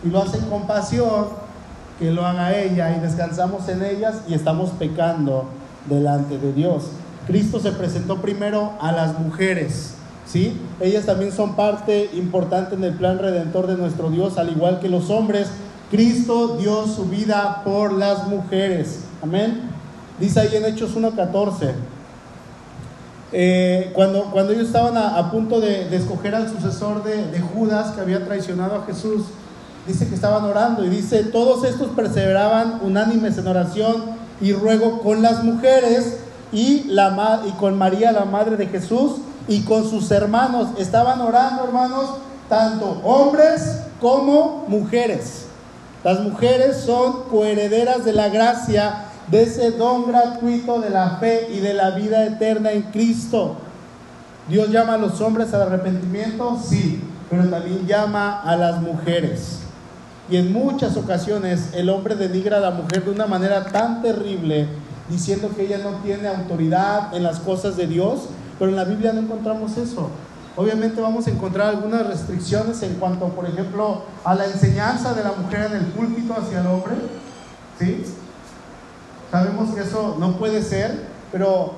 [0.04, 1.43] Y lo hace con pasión
[2.00, 5.46] lo haga ella y descansamos en ellas y estamos pecando
[5.90, 6.84] delante de Dios.
[7.28, 9.96] Cristo se presentó primero a las mujeres.
[10.26, 10.60] ¿Sí?
[10.80, 14.90] Ellas también son parte importante en el plan redentor de nuestro Dios, al igual que
[14.90, 15.50] los hombres.
[15.92, 19.02] Cristo dio su vida por las mujeres.
[19.22, 19.70] Amén.
[20.20, 21.72] Dice ahí en Hechos 1.14.
[23.32, 28.02] Eh, cuando, cuando ellos estaban a, punto de, escoger al sucesor de, de, Judas que
[28.02, 29.24] había traicionado a Jesús,
[29.88, 34.04] dice que estaban orando y dice, todos estos perseveraban unánimes en oración
[34.42, 36.18] y ruego con las mujeres
[36.52, 39.14] y, la, y con María, la madre de Jesús,
[39.48, 40.70] y con sus hermanos.
[40.78, 42.10] Estaban orando, hermanos,
[42.48, 45.46] tanto hombres como mujeres.
[46.04, 51.60] Las mujeres son coherederas de la gracia de ese don gratuito de la fe y
[51.60, 53.56] de la vida eterna en Cristo.
[54.50, 59.63] Dios llama a los hombres al arrepentimiento, sí, pero también llama a las mujeres.
[60.30, 64.68] Y en muchas ocasiones el hombre denigra a la mujer de una manera tan terrible,
[65.10, 69.12] diciendo que ella no tiene autoridad en las cosas de Dios, pero en la Biblia
[69.12, 70.10] no encontramos eso.
[70.56, 75.32] Obviamente vamos a encontrar algunas restricciones en cuanto, por ejemplo, a la enseñanza de la
[75.32, 76.94] mujer en el púlpito hacia el hombre.
[77.80, 78.06] ¿Sí?
[79.32, 81.74] Sabemos que eso no puede ser, pero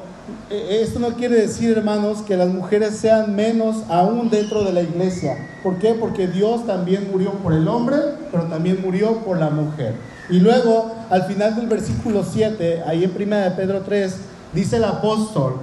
[0.50, 5.38] esto no quiere decir, hermanos, que las mujeres sean menos aún dentro de la iglesia.
[5.64, 5.94] ¿Por qué?
[5.94, 7.98] Porque Dios también murió por el hombre,
[8.32, 9.96] pero también murió por la mujer.
[10.30, 14.16] Y luego, al final del versículo 7, ahí en 1 de Pedro 3,
[14.54, 15.58] dice el apóstol,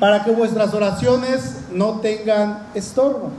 [0.00, 3.30] para que vuestras oraciones no tengan estorbo.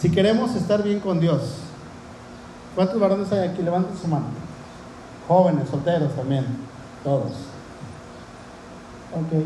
[0.00, 1.40] Si queremos estar bien con Dios,
[2.74, 3.62] ¿Cuántos varones hay aquí?
[3.62, 4.26] Levanten su mano.
[5.26, 6.44] Jóvenes, solteros también,
[7.02, 7.32] todos.
[9.14, 9.44] Ok.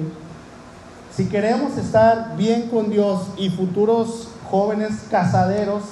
[1.15, 5.83] Si queremos estar bien con Dios y futuros jóvenes casaderos,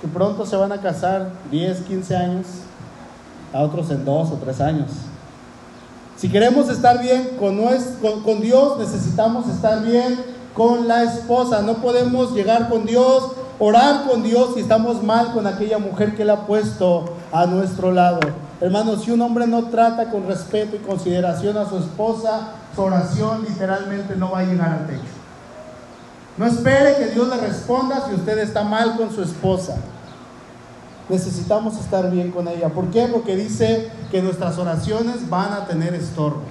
[0.00, 2.46] que pronto se van a casar 10, 15 años,
[3.52, 4.90] a otros en 2 o 3 años.
[6.16, 10.18] Si queremos estar bien con, Dios, necesitamos estar bien
[10.54, 11.62] con la esposa.
[11.62, 16.22] No podemos llegar con Dios orar con Dios si estamos mal con aquella mujer que
[16.22, 18.20] Él ha puesto a nuestro lado.
[18.60, 23.44] Hermanos, si un hombre no trata con respeto y consideración a su esposa, su oración
[23.48, 25.02] literalmente no va a llegar al techo.
[26.36, 29.76] No espere que Dios le responda si usted está mal con su esposa.
[31.08, 32.70] Necesitamos estar bien con ella.
[32.70, 33.06] ¿Por qué?
[33.06, 36.42] Porque dice que nuestras oraciones van a tener estorbo.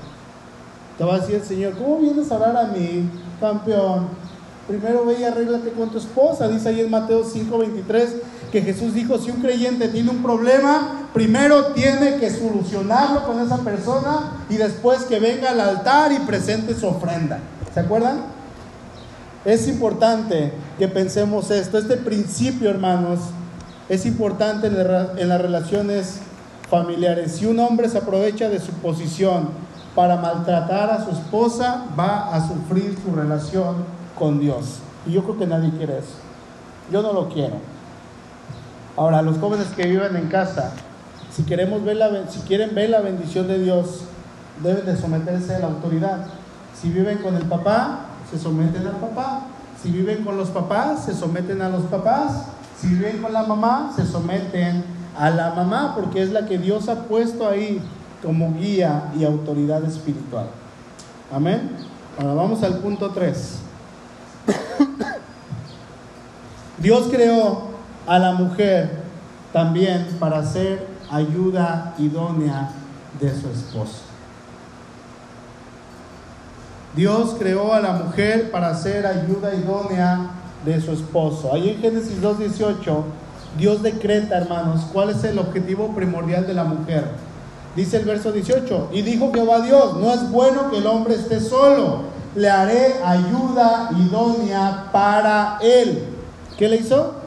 [0.97, 4.07] Te va a decir el Señor, ¿cómo vienes a orar a mí, campeón?
[4.67, 6.47] Primero ve y arréglate con tu esposa.
[6.47, 8.21] Dice ahí en Mateo 5:23
[8.53, 13.57] que Jesús dijo, si un creyente tiene un problema, primero tiene que solucionarlo con esa
[13.57, 17.39] persona y después que venga al altar y presente su ofrenda.
[17.73, 18.25] ¿Se acuerdan?
[19.43, 21.79] Es importante que pensemos esto.
[21.79, 23.21] Este principio, hermanos,
[23.89, 26.19] es importante en las relaciones
[26.69, 27.31] familiares.
[27.31, 29.49] Si un hombre se aprovecha de su posición
[29.95, 33.77] para maltratar a su esposa, va a sufrir su relación
[34.13, 34.75] con Dios.
[35.07, 36.17] Y yo creo que nadie quiere eso.
[36.91, 37.72] Yo no lo quiero.
[38.95, 40.71] Ahora, los jóvenes que viven en casa,
[41.31, 44.01] si, quieren ver la bendición de Dios,
[44.61, 46.27] deben de someterse a la autoridad.
[46.79, 49.47] Si viven con el papá, se someten al papá.
[49.81, 52.45] Si viven con los papás, se someten a los papás.
[52.79, 54.83] Si viven con la mamá, se someten
[55.17, 57.81] a la mamá, porque es la que Dios ha puesto ahí
[58.21, 60.45] como guía y autoridad espiritual.
[61.33, 61.71] Amén.
[62.19, 63.57] Ahora vamos al punto 3.
[66.77, 67.72] Dios creó
[68.05, 69.03] a la mujer
[69.51, 72.71] también para ser ayuda idónea
[73.19, 74.01] de su esposo.
[76.95, 80.31] Dios creó a la mujer para ser ayuda idónea
[80.65, 81.51] de su esposo.
[81.53, 83.03] Ahí en Génesis 2.18,
[83.57, 87.05] Dios decreta, hermanos, cuál es el objetivo primordial de la mujer.
[87.75, 91.39] Dice el verso 18, y dijo Jehová Dios, no es bueno que el hombre esté
[91.39, 92.03] solo,
[92.35, 96.03] le haré ayuda idónea para él.
[96.57, 97.22] ¿Qué le hizo?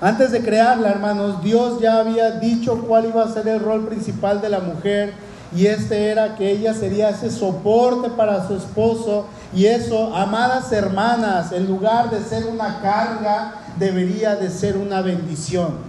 [0.00, 4.40] Antes de crearla, hermanos, Dios ya había dicho cuál iba a ser el rol principal
[4.40, 5.12] de la mujer
[5.54, 11.50] y este era que ella sería ese soporte para su esposo y eso, amadas hermanas,
[11.52, 15.88] en lugar de ser una carga, debería de ser una bendición.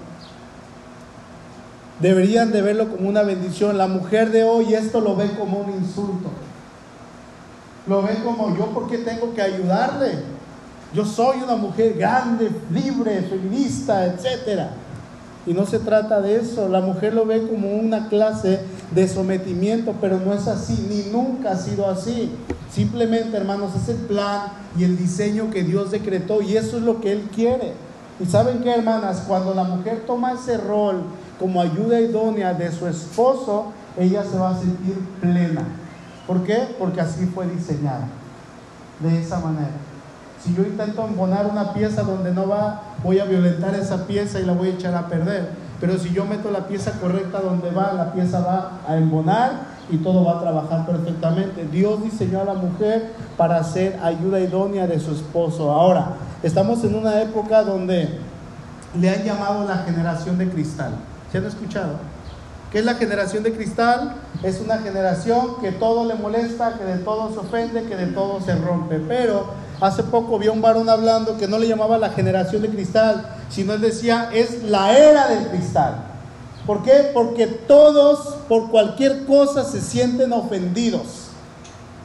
[2.00, 3.78] Deberían de verlo como una bendición.
[3.78, 6.30] La mujer de hoy esto lo ve como un insulto.
[7.86, 10.38] Lo ve como yo porque tengo que ayudarle.
[10.93, 14.69] Yo soy una mujer grande, libre, feminista, etc.
[15.45, 16.67] Y no se trata de eso.
[16.67, 21.52] La mujer lo ve como una clase de sometimiento, pero no es así, ni nunca
[21.52, 22.32] ha sido así.
[22.71, 27.02] Simplemente, hermanos, es el plan y el diseño que Dios decretó y eso es lo
[27.02, 27.73] que Él quiere.
[28.19, 31.04] Y saben qué, hermanas, cuando la mujer toma ese rol
[31.39, 35.63] como ayuda idónea de su esposo, ella se va a sentir plena.
[36.28, 36.75] ¿Por qué?
[36.78, 38.08] Porque así fue diseñada.
[38.99, 39.88] De esa manera.
[40.43, 44.45] Si yo intento embonar una pieza donde no va, voy a violentar esa pieza y
[44.45, 45.49] la voy a echar a perder.
[45.82, 49.97] Pero si yo meto la pieza correcta donde va, la pieza va a embonar y
[49.97, 51.65] todo va a trabajar perfectamente.
[51.65, 55.71] Dios diseñó a la mujer para ser ayuda idónea de su esposo.
[55.71, 58.19] Ahora, estamos en una época donde
[58.97, 60.91] le han llamado la generación de cristal.
[61.32, 61.93] ¿Se han escuchado?
[62.71, 64.15] ¿Qué es la generación de cristal?
[64.43, 68.41] Es una generación que todo le molesta, que de todo se ofende, que de todo
[68.41, 68.99] se rompe.
[68.99, 69.47] Pero
[69.82, 73.26] hace poco vi a un varón hablando que no le llamaba la generación de cristal,
[73.50, 76.06] sino él decía es la era del cristal.
[76.65, 77.12] ¿Por qué?
[77.13, 81.30] Porque todos por cualquier cosa se sienten ofendidos.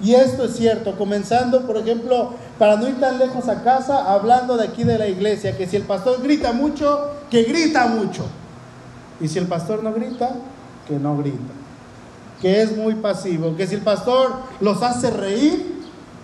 [0.01, 4.57] Y esto es cierto, comenzando, por ejemplo, para no ir tan lejos a casa, hablando
[4.57, 8.25] de aquí de la iglesia, que si el pastor grita mucho, que grita mucho.
[9.21, 10.31] Y si el pastor no grita,
[10.89, 11.53] que no grita.
[12.41, 13.57] Que es muy pasivo.
[13.57, 15.74] Que si el pastor los hace reír,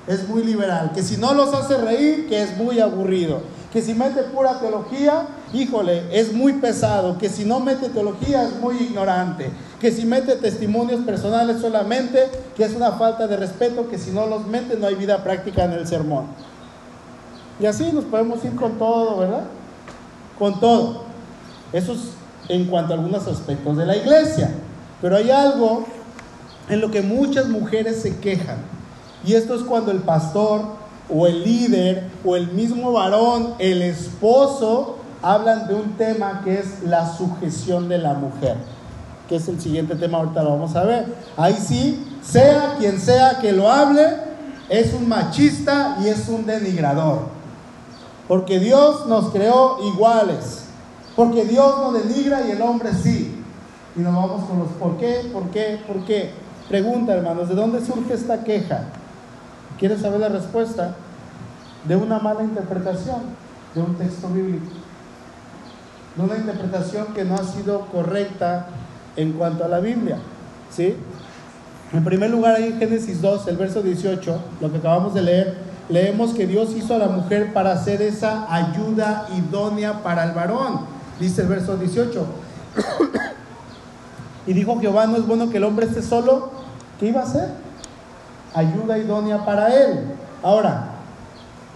[0.06, 0.92] es muy liberal.
[0.94, 3.40] Que si no los hace reír, que es muy aburrido.
[3.72, 7.18] Que si mete pura teología, híjole, es muy pesado.
[7.18, 9.50] Que si no mete teología, es muy ignorante.
[9.80, 13.88] Que si mete testimonios personales solamente, que es una falta de respeto.
[13.88, 16.26] Que si no los mete, no hay vida práctica en el sermón.
[17.60, 19.44] Y así nos podemos ir con todo, ¿verdad?
[20.38, 21.04] Con todo.
[21.72, 22.00] Eso es
[22.48, 24.50] en cuanto a algunos aspectos de la iglesia.
[25.00, 25.86] Pero hay algo
[26.68, 28.56] en lo que muchas mujeres se quejan.
[29.24, 30.62] Y esto es cuando el pastor
[31.12, 36.82] o el líder o el mismo varón, el esposo, hablan de un tema que es
[36.84, 38.56] la sujeción de la mujer,
[39.28, 41.14] que es el siguiente tema, ahorita lo vamos a ver.
[41.36, 44.06] Ahí sí, sea quien sea que lo hable,
[44.68, 47.40] es un machista y es un denigrador.
[48.28, 50.64] Porque Dios nos creó iguales.
[51.16, 53.36] Porque Dios no denigra y el hombre sí.
[53.96, 56.30] Y nos vamos con los por qué, por qué, por qué.
[56.68, 58.84] Pregunta, hermanos, ¿de dónde surge esta queja?
[59.80, 60.94] ¿Quieres saber la respuesta?
[61.88, 63.20] De una mala interpretación
[63.74, 64.66] de un texto bíblico.
[66.14, 68.66] De una interpretación que no ha sido correcta
[69.16, 70.18] en cuanto a la Biblia.
[70.70, 70.94] ¿Sí?
[71.92, 75.58] En primer lugar, ahí en Génesis 2, el verso 18, lo que acabamos de leer,
[75.88, 81.00] leemos que Dios hizo a la mujer para hacer esa ayuda idónea para el varón
[81.20, 82.26] dice el verso 18.
[84.46, 86.50] y dijo Jehová, no es bueno que el hombre esté solo.
[86.98, 87.48] ¿Qué iba a hacer?
[88.54, 90.00] Ayuda idónea para él.
[90.42, 90.86] Ahora,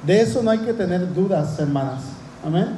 [0.05, 2.03] de eso no hay que tener dudas, hermanas.
[2.45, 2.69] Amén.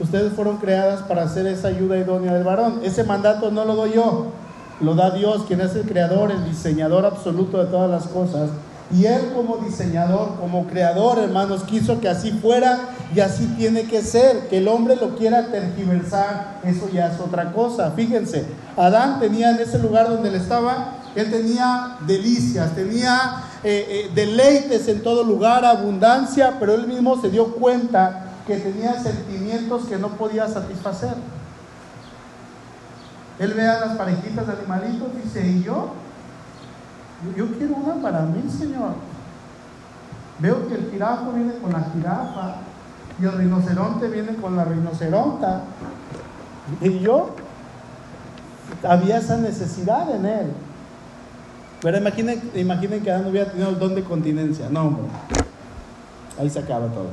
[0.00, 2.80] Ustedes fueron creadas para hacer esa ayuda idónea del varón.
[2.82, 4.32] Ese mandato no lo doy yo,
[4.80, 8.50] lo da Dios, quien es el creador, el diseñador absoluto de todas las cosas.
[8.92, 12.78] Y Él como diseñador, como creador, hermanos, quiso que así fuera
[13.14, 14.48] y así tiene que ser.
[14.48, 17.92] Que el hombre lo quiera tergiversar, eso ya es otra cosa.
[17.92, 18.44] Fíjense,
[18.76, 24.88] Adán tenía en ese lugar donde él estaba, él tenía delicias, tenía eh, eh, deleites
[24.88, 30.08] en todo lugar, abundancia, pero él mismo se dio cuenta que tenía sentimientos que no
[30.08, 31.14] podía satisfacer.
[33.38, 35.92] Él ve a las parejitas de animalitos y dice, ¿y yo?
[37.36, 38.94] Yo quiero una para mí, Señor.
[40.38, 42.56] Veo que el jirafa viene con la jirafa
[43.20, 45.62] y el rinoceronte viene con la rinoceronta.
[46.80, 47.34] Y yo
[48.82, 50.52] había esa necesidad en él.
[51.82, 54.68] Pero imaginen, imaginen que Adán no hubiera tenido el don de continencia.
[54.70, 55.04] No, hombre.
[56.38, 57.08] Ahí se acaba todo.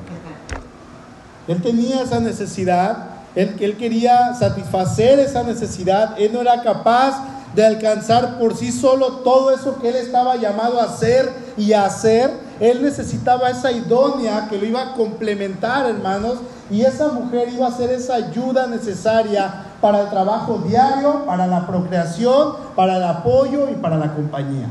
[1.48, 3.06] Él tenía esa necesidad,
[3.36, 7.24] él, él quería satisfacer esa necesidad, él no era capaz
[7.56, 11.28] de alcanzar por sí solo todo eso que él estaba llamado a hacer
[11.58, 12.32] y a hacer.
[12.60, 16.36] Él necesitaba esa idónea que lo iba a complementar, hermanos,
[16.70, 21.66] y esa mujer iba a ser esa ayuda necesaria para el trabajo diario, para la
[21.68, 24.68] procreación, para el apoyo y para la compañía.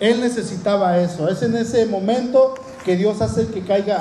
[0.00, 1.28] Él necesitaba eso.
[1.28, 2.54] Es en ese momento
[2.84, 4.00] que Dios hace que caiga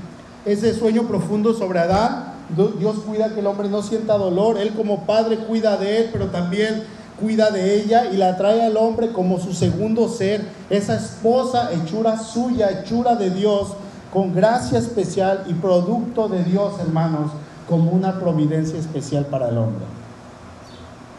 [0.44, 2.32] ese sueño profundo sobre Adán
[2.78, 4.58] Dios cuida que el hombre no sienta dolor.
[4.58, 6.84] Él como padre cuida de él, pero también
[7.20, 12.18] cuida de ella y la trae al hombre como su segundo ser, esa esposa hechura
[12.18, 13.74] suya, hechura de Dios,
[14.12, 17.30] con gracia especial y producto de Dios, hermanos,
[17.68, 19.84] como una providencia especial para el hombre.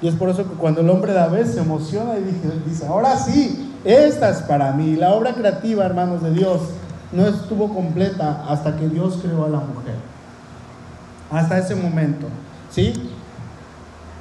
[0.02, 3.18] Y es por eso que cuando el hombre da vez se emociona y dice, ahora
[3.18, 4.96] sí, esta es para mí.
[4.96, 6.62] La obra creativa, hermanos de Dios,
[7.12, 10.14] no estuvo completa hasta que Dios creó a la mujer
[11.34, 12.28] hasta ese momento.
[12.70, 12.94] ¿Sí?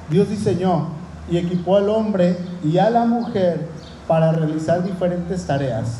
[0.09, 0.87] Dios diseñó
[1.29, 3.67] y equipó al hombre y a la mujer
[4.07, 5.99] para realizar diferentes tareas.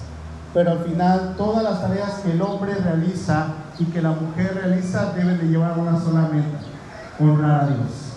[0.53, 3.47] Pero al final todas las tareas que el hombre realiza
[3.79, 6.59] y que la mujer realiza deben de llevar una sola meta,
[7.19, 8.13] honrar a Dios.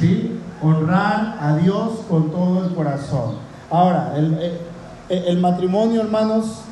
[0.00, 0.40] ¿sí?
[0.62, 3.36] Honrar a Dios con todo el corazón.
[3.70, 4.58] Ahora, el,
[5.08, 6.62] el matrimonio, hermanos,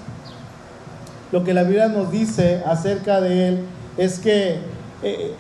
[1.33, 3.65] lo que la Biblia nos dice acerca de él
[3.97, 4.59] es que
[5.03, 5.35] eh,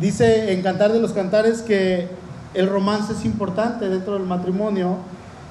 [0.00, 2.08] dice en Cantar de los Cantares que
[2.54, 4.96] el romance es importante dentro del matrimonio,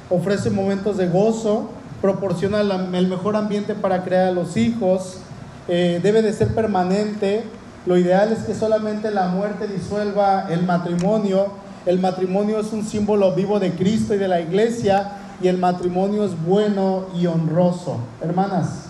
[0.10, 1.70] ofrece momentos de gozo,
[2.02, 5.20] proporciona el mejor ambiente para crear a los hijos,
[5.68, 7.44] eh, debe de ser permanente.
[7.86, 11.52] Lo ideal es que solamente la muerte disuelva el matrimonio.
[11.86, 15.12] El matrimonio es un símbolo vivo de Cristo y de la iglesia
[15.42, 17.98] y el matrimonio es bueno y honroso.
[18.22, 18.86] Hermanas,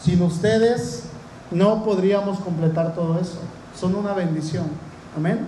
[0.00, 1.04] sin ustedes
[1.50, 3.38] no podríamos completar todo eso.
[3.78, 4.64] Son una bendición.
[5.16, 5.46] Amén.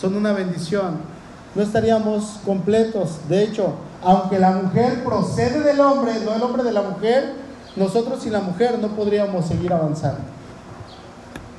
[0.00, 0.98] Son una bendición.
[1.54, 3.18] No estaríamos completos.
[3.28, 7.34] De hecho, aunque la mujer procede del hombre, no el hombre de la mujer,
[7.76, 10.20] nosotros sin la mujer no podríamos seguir avanzando.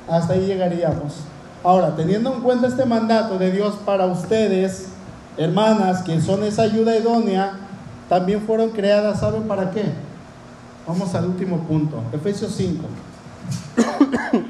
[0.08, 1.14] Hasta ahí llegaríamos.
[1.64, 4.88] Ahora, teniendo en cuenta este mandato de Dios para ustedes,
[5.36, 7.52] hermanas, que son esa ayuda idónea,
[8.08, 9.84] también fueron creadas, ¿saben para qué?
[10.86, 12.84] Vamos al último punto, Efesios 5.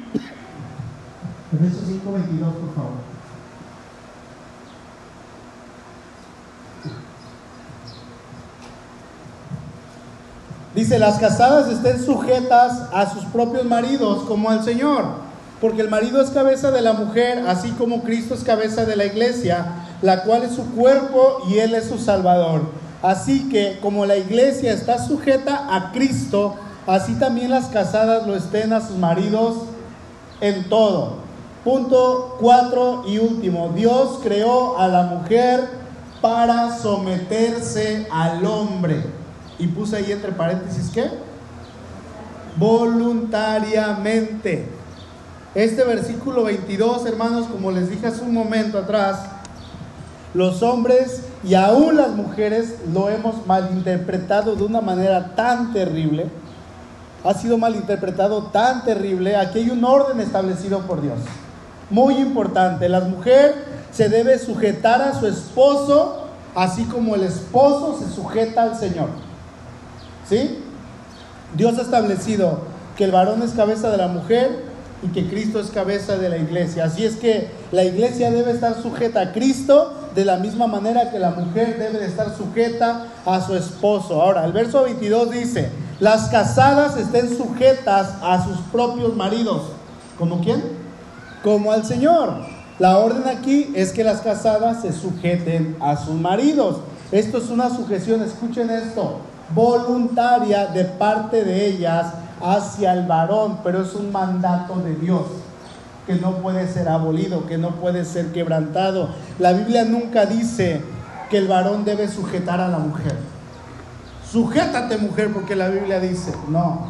[1.53, 3.12] Efesios 5, 22, por favor.
[10.75, 15.05] Dice, las casadas estén sujetas a sus propios maridos como al Señor,
[15.61, 19.05] porque el marido es cabeza de la mujer, así como Cristo es cabeza de la
[19.05, 19.67] iglesia,
[20.01, 22.63] la cual es su cuerpo y Él es su Salvador.
[23.03, 26.55] Así que como la iglesia está sujeta a Cristo,
[26.87, 29.57] así también las casadas lo estén a sus maridos
[30.41, 31.17] en todo.
[31.65, 33.73] Punto cuatro y último.
[33.75, 35.69] Dios creó a la mujer
[36.21, 39.22] para someterse al hombre.
[39.63, 41.09] Y puse ahí entre paréntesis ¿qué?
[42.57, 44.67] Voluntariamente.
[45.55, 49.21] Este versículo 22, hermanos, como les dije hace un momento atrás,
[50.35, 56.27] los hombres y aún las mujeres lo hemos malinterpretado de una manera tan terrible.
[57.23, 59.37] Ha sido malinterpretado tan terrible.
[59.37, 61.21] Aquí hay un orden establecido por Dios.
[61.89, 62.89] Muy importante.
[62.89, 68.77] La mujer se debe sujetar a su esposo, así como el esposo se sujeta al
[68.77, 69.31] Señor.
[71.57, 72.61] Dios ha establecido
[72.97, 74.73] que el varón es cabeza de la mujer
[75.03, 76.85] y que Cristo es cabeza de la iglesia.
[76.85, 81.19] Así es que la iglesia debe estar sujeta a Cristo de la misma manera que
[81.19, 84.23] la mujer debe de estar sujeta a su esposo.
[84.23, 89.63] Ahora, el verso 22 dice, las casadas estén sujetas a sus propios maridos.
[90.19, 90.63] ¿Como quién?
[91.43, 92.35] Como al Señor.
[92.79, 96.79] La orden aquí es que las casadas se sujeten a sus maridos.
[97.11, 99.19] Esto es una sujeción, escuchen esto,
[99.55, 102.07] voluntaria de parte de ellas
[102.43, 105.23] hacia el varón, pero es un mandato de Dios
[106.07, 109.11] que no puede ser abolido, que no puede ser quebrantado.
[109.39, 110.83] La Biblia nunca dice
[111.31, 113.17] que el varón debe sujetar a la mujer.
[114.31, 116.87] Sujétate mujer porque la Biblia dice, no,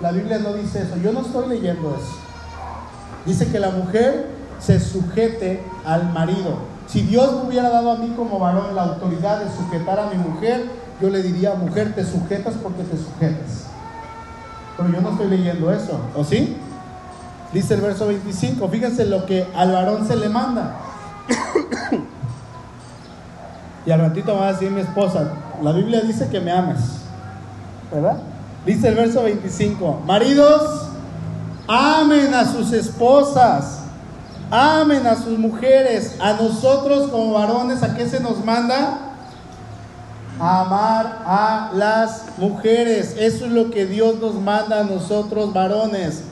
[0.00, 2.18] la Biblia no dice eso, yo no estoy leyendo eso.
[3.24, 6.58] Dice que la mujer se sujete al marido.
[6.86, 10.16] Si Dios me hubiera dado a mí como varón la autoridad de sujetar a mi
[10.16, 10.66] mujer,
[11.00, 13.66] yo le diría, mujer, te sujetas porque te sujetas.
[14.76, 16.56] Pero yo no estoy leyendo eso, ¿o sí?
[17.52, 20.76] Dice el verso 25, fíjense lo que al varón se le manda.
[23.86, 25.32] y al ratito va a decir mi esposa,
[25.62, 26.80] la Biblia dice que me ames,
[27.92, 28.18] ¿verdad?
[28.64, 30.88] Dice el verso 25, maridos,
[31.68, 33.82] amen a sus esposas,
[34.50, 39.05] amen a sus mujeres, a nosotros como varones, ¿a qué se nos manda?
[40.38, 43.16] Amar a las mujeres.
[43.18, 46.22] Eso es lo que Dios nos manda a nosotros varones.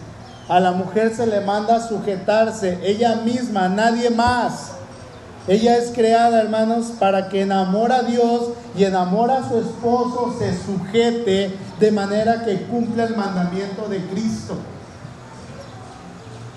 [0.49, 4.73] A la mujer se le manda sujetarse, ella misma, nadie más.
[5.47, 10.55] Ella es creada, hermanos, para que enamora a Dios y enamora a su esposo, se
[10.55, 14.57] sujete de manera que cumpla el mandamiento de Cristo.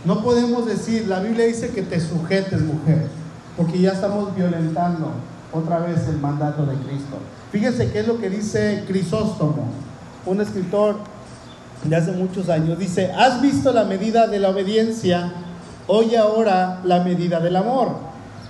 [0.06, 3.08] No podemos decir, la Biblia dice que te sujetes, mujer,
[3.58, 5.12] porque ya estamos violentando
[5.52, 7.18] otra vez el mandato de Cristo.
[7.52, 9.70] Fíjense qué es lo que dice Crisóstomo,
[10.26, 10.98] un escritor
[11.84, 12.78] de hace muchos años.
[12.78, 15.32] Dice, ¿has visto la medida de la obediencia?
[15.88, 17.95] Oye ahora la medida del amor.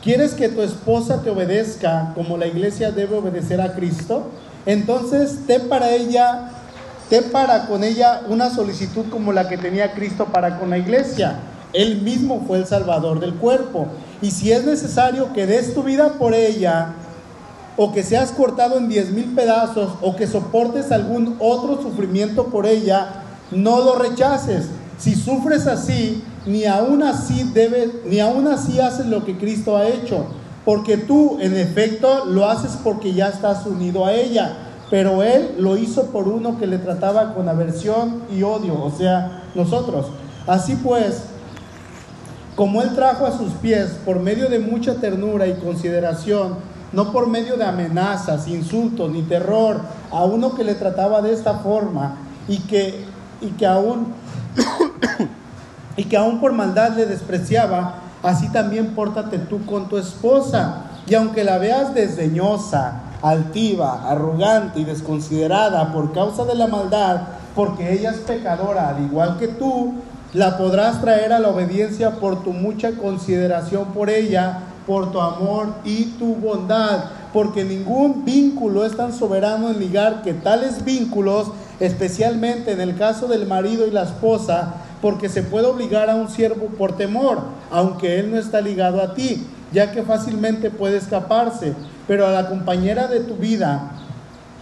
[0.04, 4.32] ¿Quieres que tu esposa te obedezca como la iglesia debe obedecer a Cristo?
[4.66, 6.50] Entonces ten para ella,
[7.10, 11.40] ten para con ella una solicitud como la que tenía Cristo para con la iglesia.
[11.74, 13.88] Él mismo fue el salvador del cuerpo.
[14.22, 16.94] Y si es necesario que des tu vida por ella,
[17.78, 22.66] o que seas cortado en diez mil pedazos, o que soportes algún otro sufrimiento por
[22.66, 24.66] ella, no lo rechaces.
[24.98, 29.88] si sufres así, ni aún así debes, ni aún así haces lo que Cristo ha
[29.88, 30.26] hecho,
[30.66, 34.58] porque tú en efecto lo haces porque ya estás unido a ella,
[34.90, 39.44] pero él lo hizo por uno que le trataba con aversión y odio, o sea,
[39.54, 40.08] nosotros.
[40.48, 41.26] Así pues,
[42.56, 46.56] como él trajo a sus pies por medio de mucha ternura y consideración,
[46.94, 49.82] no por medio de amenazas, insultos ni terror,
[50.12, 52.16] a uno que le trataba de esta forma
[52.48, 53.06] y que,
[53.42, 54.14] y que aún
[55.98, 60.84] y que aún por maldad le despreciaba, así también pórtate tú con tu esposa.
[61.08, 67.22] Y aunque la veas desdeñosa, altiva, arrogante y desconsiderada por causa de la maldad,
[67.56, 69.96] porque ella es pecadora al igual que tú,
[70.34, 75.68] la podrás traer a la obediencia por tu mucha consideración por ella, por tu amor
[75.84, 82.72] y tu bondad, porque ningún vínculo es tan soberano en ligar que tales vínculos especialmente
[82.72, 86.68] en el caso del marido y la esposa, porque se puede obligar a un siervo
[86.78, 91.74] por temor, aunque él no está ligado a ti, ya que fácilmente puede escaparse,
[92.08, 93.92] pero a la compañera de tu vida,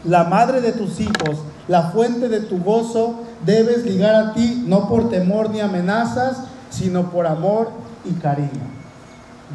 [0.04, 4.90] la madre de tus hijos, la fuente de tu gozo, debes ligar a ti no
[4.90, 6.38] por temor ni amenazas,
[6.72, 7.70] sino por amor
[8.04, 8.75] y cariño.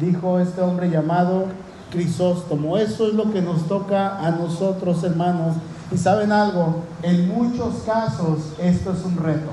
[0.01, 1.45] Dijo este hombre llamado
[1.91, 2.77] Crisóstomo.
[2.77, 5.55] Eso es lo que nos toca a nosotros, hermanos,
[5.91, 9.51] y saben algo, en muchos casos esto es un reto.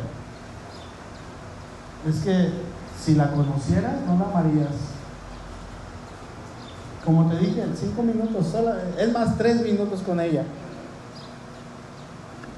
[2.08, 2.50] Es que
[2.98, 4.72] si la conocieras, no la amarías.
[7.04, 10.44] Como te dije, cinco minutos, solo, es más, tres minutos con ella.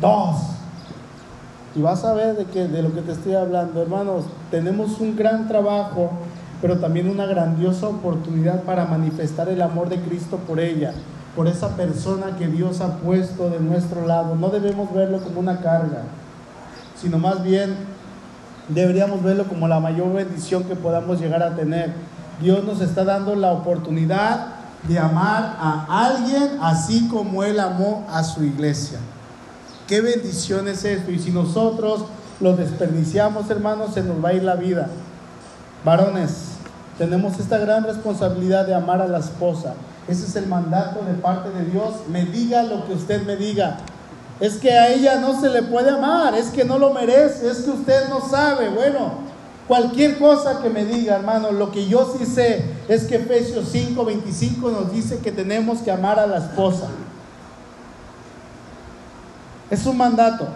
[0.01, 0.36] Dos.
[1.74, 4.24] Y vas a ver de, que, de lo que te estoy hablando, hermanos.
[4.51, 6.11] Tenemos un gran trabajo,
[6.61, 10.93] pero también una grandiosa oportunidad para manifestar el amor de Cristo por ella
[11.35, 14.35] por esa persona que Dios ha puesto de nuestro lado.
[14.35, 16.03] No debemos verlo como una carga,
[17.01, 17.77] sino más bien
[18.69, 21.93] deberíamos verlo como la mayor bendición que podamos llegar a tener.
[22.41, 24.55] Dios nos está dando la oportunidad
[24.89, 28.99] de amar a alguien así como Él amó a su iglesia.
[29.87, 31.11] Qué bendición es esto.
[31.11, 32.05] Y si nosotros
[32.41, 34.89] lo desperdiciamos, hermanos, se nos va a ir la vida.
[35.85, 36.51] Varones,
[36.99, 39.74] tenemos esta gran responsabilidad de amar a la esposa.
[40.07, 41.95] Ese es el mandato de parte de Dios.
[42.11, 43.78] Me diga lo que usted me diga.
[44.41, 47.59] Es que a ella no se le puede amar, es que no lo merece, es
[47.59, 48.68] que usted no sabe.
[48.70, 49.12] Bueno,
[49.68, 54.05] cualquier cosa que me diga, hermano, lo que yo sí sé es que Efesios 5,
[54.05, 56.89] 25 nos dice que tenemos que amar a la esposa.
[59.70, 60.49] Es un mandato.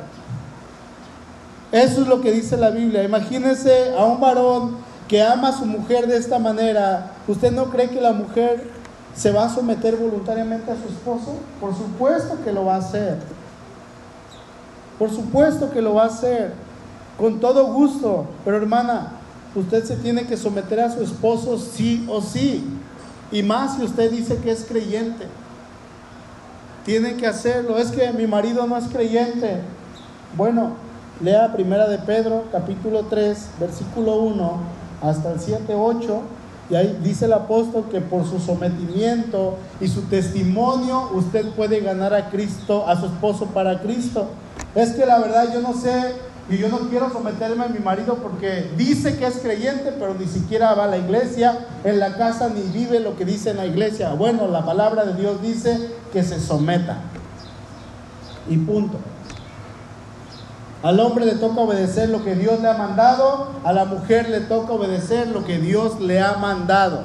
[1.73, 3.03] Eso es lo que dice la Biblia.
[3.03, 4.77] Imagínese a un varón
[5.09, 7.13] que ama a su mujer de esta manera.
[7.29, 8.71] ¿Usted no cree que la mujer
[9.17, 11.37] ¿Se va a someter voluntariamente a su esposo?
[11.61, 13.19] Por supuesto que lo va a hacer.
[14.99, 16.53] Por supuesto que lo va a hacer.
[17.17, 18.27] Con todo gusto.
[18.45, 19.13] Pero hermana,
[19.55, 22.65] usted se tiene que someter a su esposo sí o sí.
[23.31, 25.27] Y más si usted dice que es creyente.
[26.85, 27.79] Tiene que hacerlo.
[27.79, 29.61] Es que mi marido no es creyente.
[30.37, 30.73] Bueno,
[31.21, 36.23] lea primera de Pedro, capítulo 3, versículo 1 hasta el 7, 8
[36.71, 42.15] y ahí dice el apóstol que por su sometimiento y su testimonio usted puede ganar
[42.15, 44.29] a Cristo, a su esposo para Cristo.
[44.75, 46.15] Es que la verdad yo no sé
[46.49, 50.27] y yo no quiero someterme a mi marido porque dice que es creyente, pero ni
[50.27, 53.67] siquiera va a la iglesia, en la casa ni vive lo que dice en la
[53.67, 54.15] iglesia.
[54.15, 56.99] Bueno, la palabra de Dios dice que se someta.
[58.49, 58.99] Y punto.
[60.85, 64.41] Al hombre le toca obedecer lo que Dios le ha mandado, a la mujer le
[64.41, 67.05] toca obedecer lo que Dios le ha mandado.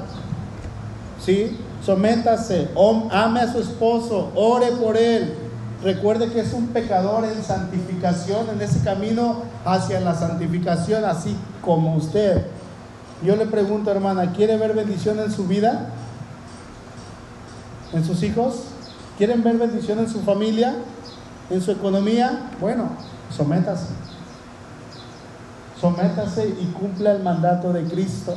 [1.18, 1.56] ¿Sí?
[1.82, 2.68] Sométase,
[3.10, 5.32] ame a su esposo, ore por él.
[5.82, 11.96] Recuerde que es un pecador en santificación, en ese camino hacia la santificación, así como
[11.96, 12.44] usted.
[13.24, 15.88] Yo le pregunto, hermana, ¿quiere ver bendición en su vida?
[17.94, 18.56] ¿En sus hijos?
[19.16, 20.74] ¿Quieren ver bendición en su familia?
[21.48, 22.50] ¿En su economía?
[22.60, 22.90] Bueno,
[23.30, 23.88] sométase.
[25.80, 28.34] Sométase y cumpla el mandato de Cristo.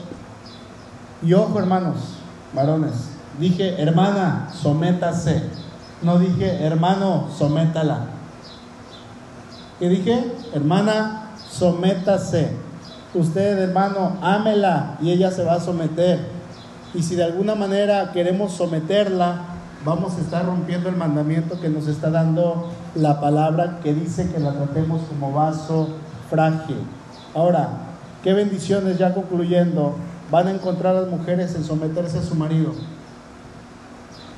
[1.22, 1.98] Y ojo, hermanos,
[2.54, 5.44] varones, dije, hermana, sométase.
[6.02, 8.08] No dije, hermano, sométala.
[9.80, 10.32] ¿Qué dije?
[10.54, 12.52] Hermana, sométase.
[13.14, 16.20] Usted, hermano, ámela y ella se va a someter.
[16.94, 19.42] Y si de alguna manera queremos someterla,
[19.86, 24.40] vamos a estar rompiendo el mandamiento que nos está dando la palabra que dice que
[24.40, 25.90] la tratemos como vaso
[26.30, 26.78] frágil.
[27.34, 27.70] Ahora,
[28.24, 29.96] qué bendiciones ya concluyendo
[30.32, 32.72] van a encontrar las mujeres en someterse a su marido.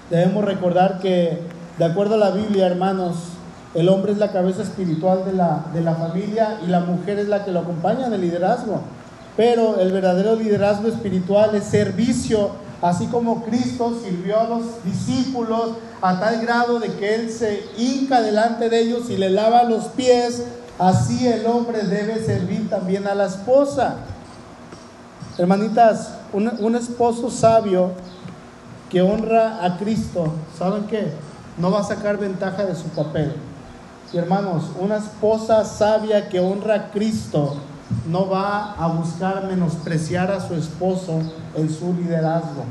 [0.10, 1.42] Debemos recordar que,
[1.78, 3.16] de acuerdo a la Biblia, hermanos,
[3.76, 7.28] El hombre es la cabeza espiritual de la, de la familia y la mujer es
[7.28, 8.80] la que lo acompaña en el liderazgo.
[9.36, 12.52] Pero el verdadero liderazgo espiritual es servicio,
[12.86, 15.72] así como Cristo sirvió a los discípulos
[16.04, 19.86] a tal grado de que Él se hinca delante de ellos y le lava los
[19.86, 20.44] pies,
[20.78, 23.96] así el hombre debe servir también a la esposa.
[25.36, 27.94] Hermanitas, un, un esposo sabio
[28.92, 31.12] que honra a Cristo, ¿saben qué?
[31.58, 33.34] No va a sacar ventaja de su papel.
[34.14, 37.56] Y hermanos, una esposa sabia que honra a Cristo
[38.08, 41.22] no va a buscar menospreciar a su esposo
[41.56, 42.66] en su liderazgo.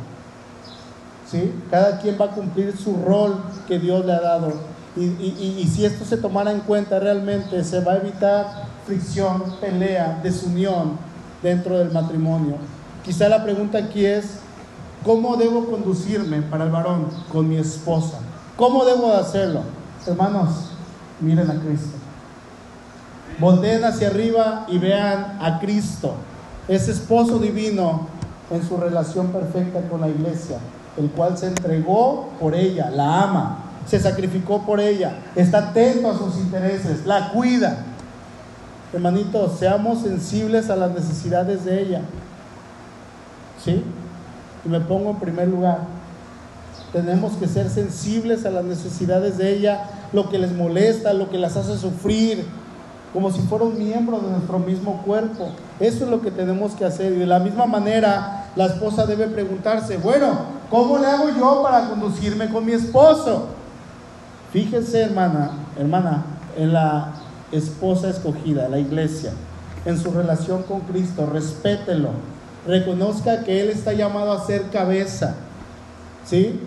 [1.30, 1.52] ¿Sí?
[1.70, 3.36] Cada quien va a cumplir su rol
[3.66, 4.52] que Dios le ha dado.
[4.96, 8.46] Y, y si esto se tomara en cuenta realmente, se va a evitar
[8.86, 10.98] fricción, pelea, desunión
[11.42, 12.56] dentro del matrimonio.
[13.04, 14.38] Quizá la pregunta aquí es,
[15.04, 18.18] ¿cómo debo conducirme para el varón con mi esposa?
[18.56, 19.62] ¿Cómo debo hacerlo?
[20.06, 20.70] Hermanos,
[21.20, 22.03] miren a Cristo.
[23.38, 26.14] Volteen hacia arriba y vean a Cristo,
[26.68, 28.06] ese esposo divino
[28.50, 30.58] en su relación perfecta con la iglesia,
[30.96, 36.18] el cual se entregó por ella, la ama, se sacrificó por ella, está atento a
[36.18, 37.78] sus intereses, la cuida.
[38.92, 42.02] Hermanitos, seamos sensibles a las necesidades de ella.
[43.62, 43.82] ¿Sí?
[44.64, 45.78] Y me pongo en primer lugar.
[46.92, 51.38] Tenemos que ser sensibles a las necesidades de ella, lo que les molesta, lo que
[51.38, 52.46] las hace sufrir,
[53.14, 55.50] como si fuera un miembro de nuestro mismo cuerpo.
[55.78, 57.12] Eso es lo que tenemos que hacer.
[57.12, 60.36] Y de la misma manera, la esposa debe preguntarse, bueno,
[60.68, 63.46] ¿cómo le hago yo para conducirme con mi esposo?
[64.52, 66.24] Fíjense, hermana, hermana,
[66.56, 67.12] en la
[67.52, 69.32] esposa escogida, la iglesia,
[69.84, 72.10] en su relación con Cristo, respételo,
[72.66, 75.36] reconozca que Él está llamado a ser cabeza,
[76.24, 76.60] ¿sí?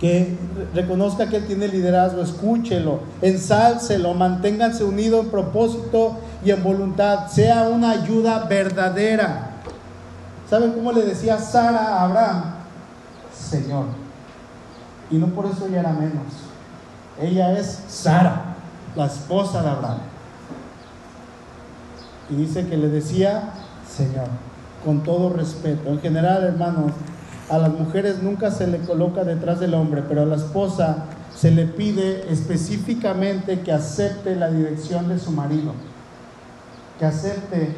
[0.00, 0.34] Que
[0.74, 7.68] reconozca que Él tiene liderazgo, escúchelo, ensálcelo, manténganse unidos en propósito y en voluntad, sea
[7.68, 9.50] una ayuda verdadera.
[10.48, 12.44] ¿Saben cómo le decía Sara a Abraham?
[13.32, 13.84] Señor.
[15.10, 16.24] Y no por eso ella era menos.
[17.20, 18.54] Ella es Sara,
[18.96, 19.98] la esposa de Abraham.
[22.30, 23.50] Y dice que le decía,
[23.86, 24.28] Señor,
[24.82, 25.90] con todo respeto.
[25.90, 26.92] En general, hermanos,
[27.50, 31.04] a las mujeres nunca se le coloca detrás del hombre, pero a la esposa
[31.36, 35.72] se le pide específicamente que acepte la dirección de su marido,
[36.98, 37.74] que acepte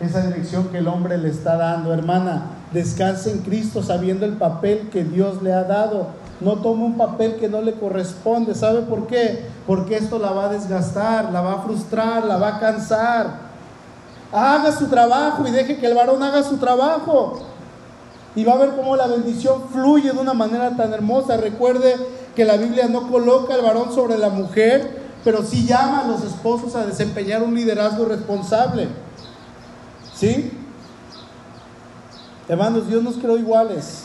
[0.00, 1.92] esa dirección que el hombre le está dando.
[1.92, 6.08] Hermana, descanse en Cristo sabiendo el papel que Dios le ha dado.
[6.40, 8.54] No tome un papel que no le corresponde.
[8.54, 9.46] ¿Sabe por qué?
[9.66, 13.44] Porque esto la va a desgastar, la va a frustrar, la va a cansar.
[14.32, 17.53] Haga su trabajo y deje que el varón haga su trabajo
[18.36, 21.36] y va a ver cómo la bendición fluye de una manera tan hermosa.
[21.36, 21.96] Recuerde
[22.34, 26.22] que la Biblia no coloca al varón sobre la mujer, pero sí llama a los
[26.24, 28.88] esposos a desempeñar un liderazgo responsable.
[30.14, 30.52] ¿Sí?
[32.48, 34.04] Hermanos, Dios nos creó iguales.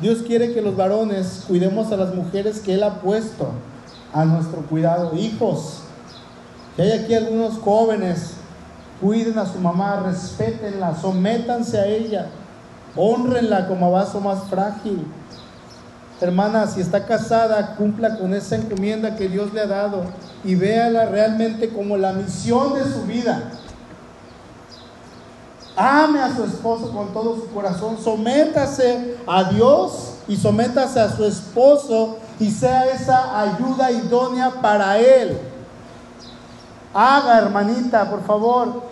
[0.00, 3.50] Dios quiere que los varones cuidemos a las mujeres que Él ha puesto
[4.12, 5.16] a nuestro cuidado.
[5.16, 5.80] Hijos,
[6.76, 8.34] si hay aquí algunos jóvenes,
[9.00, 12.28] cuiden a su mamá, respétenla, sométanse a ella.
[12.98, 15.06] Honrenla como vaso más frágil.
[16.20, 20.02] Hermana, si está casada, cumpla con esa encomienda que Dios le ha dado
[20.42, 23.52] y véala realmente como la misión de su vida.
[25.76, 31.24] Ame a su esposo con todo su corazón, sométase a Dios y sométase a su
[31.24, 35.38] esposo y sea esa ayuda idónea para él.
[36.92, 38.82] Haga, hermanita, por favor,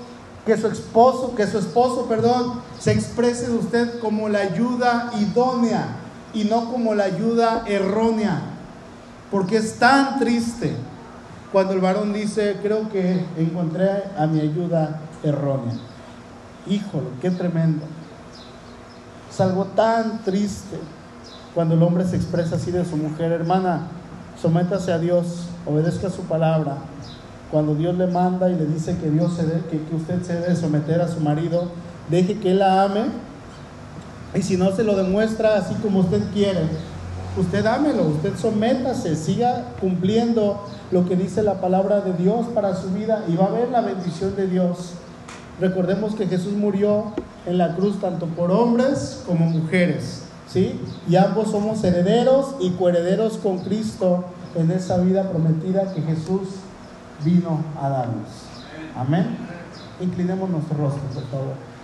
[0.47, 5.89] que su esposo, que su esposo, perdón, se exprese de usted como la ayuda idónea
[6.33, 8.43] y no como la ayuda errónea.
[9.31, 10.77] Porque es tan triste
[11.51, 15.75] cuando el varón dice, creo que encontré a mi ayuda errónea.
[16.69, 17.85] Híjole, qué tremendo.
[19.29, 20.79] Es algo tan triste
[21.55, 23.89] cuando el hombre se expresa así de su mujer, hermana,
[24.41, 26.77] sométase a Dios, obedezca su palabra,
[27.51, 29.33] cuando Dios le manda y le dice que, Dios
[29.71, 31.69] que usted se debe someter a su marido,
[32.11, 33.05] deje que él la ame.
[34.35, 36.61] Y si no se lo demuestra así como usted quiere,
[37.39, 42.91] usted ámelo, usted sométase, siga cumpliendo lo que dice la palabra de Dios para su
[42.91, 44.93] vida y va a ver la bendición de Dios.
[45.61, 47.13] Recordemos que Jesús murió
[47.47, 50.79] en la cruz tanto por hombres como mujeres, ¿sí?
[51.09, 54.25] Y ambos somos herederos y coherederos con Cristo
[54.55, 56.49] en esa vida prometida que Jesús
[57.25, 58.29] vino a darnos.
[58.95, 59.37] Amén.
[60.01, 61.76] Inclinemos nuestro rostro, por favor.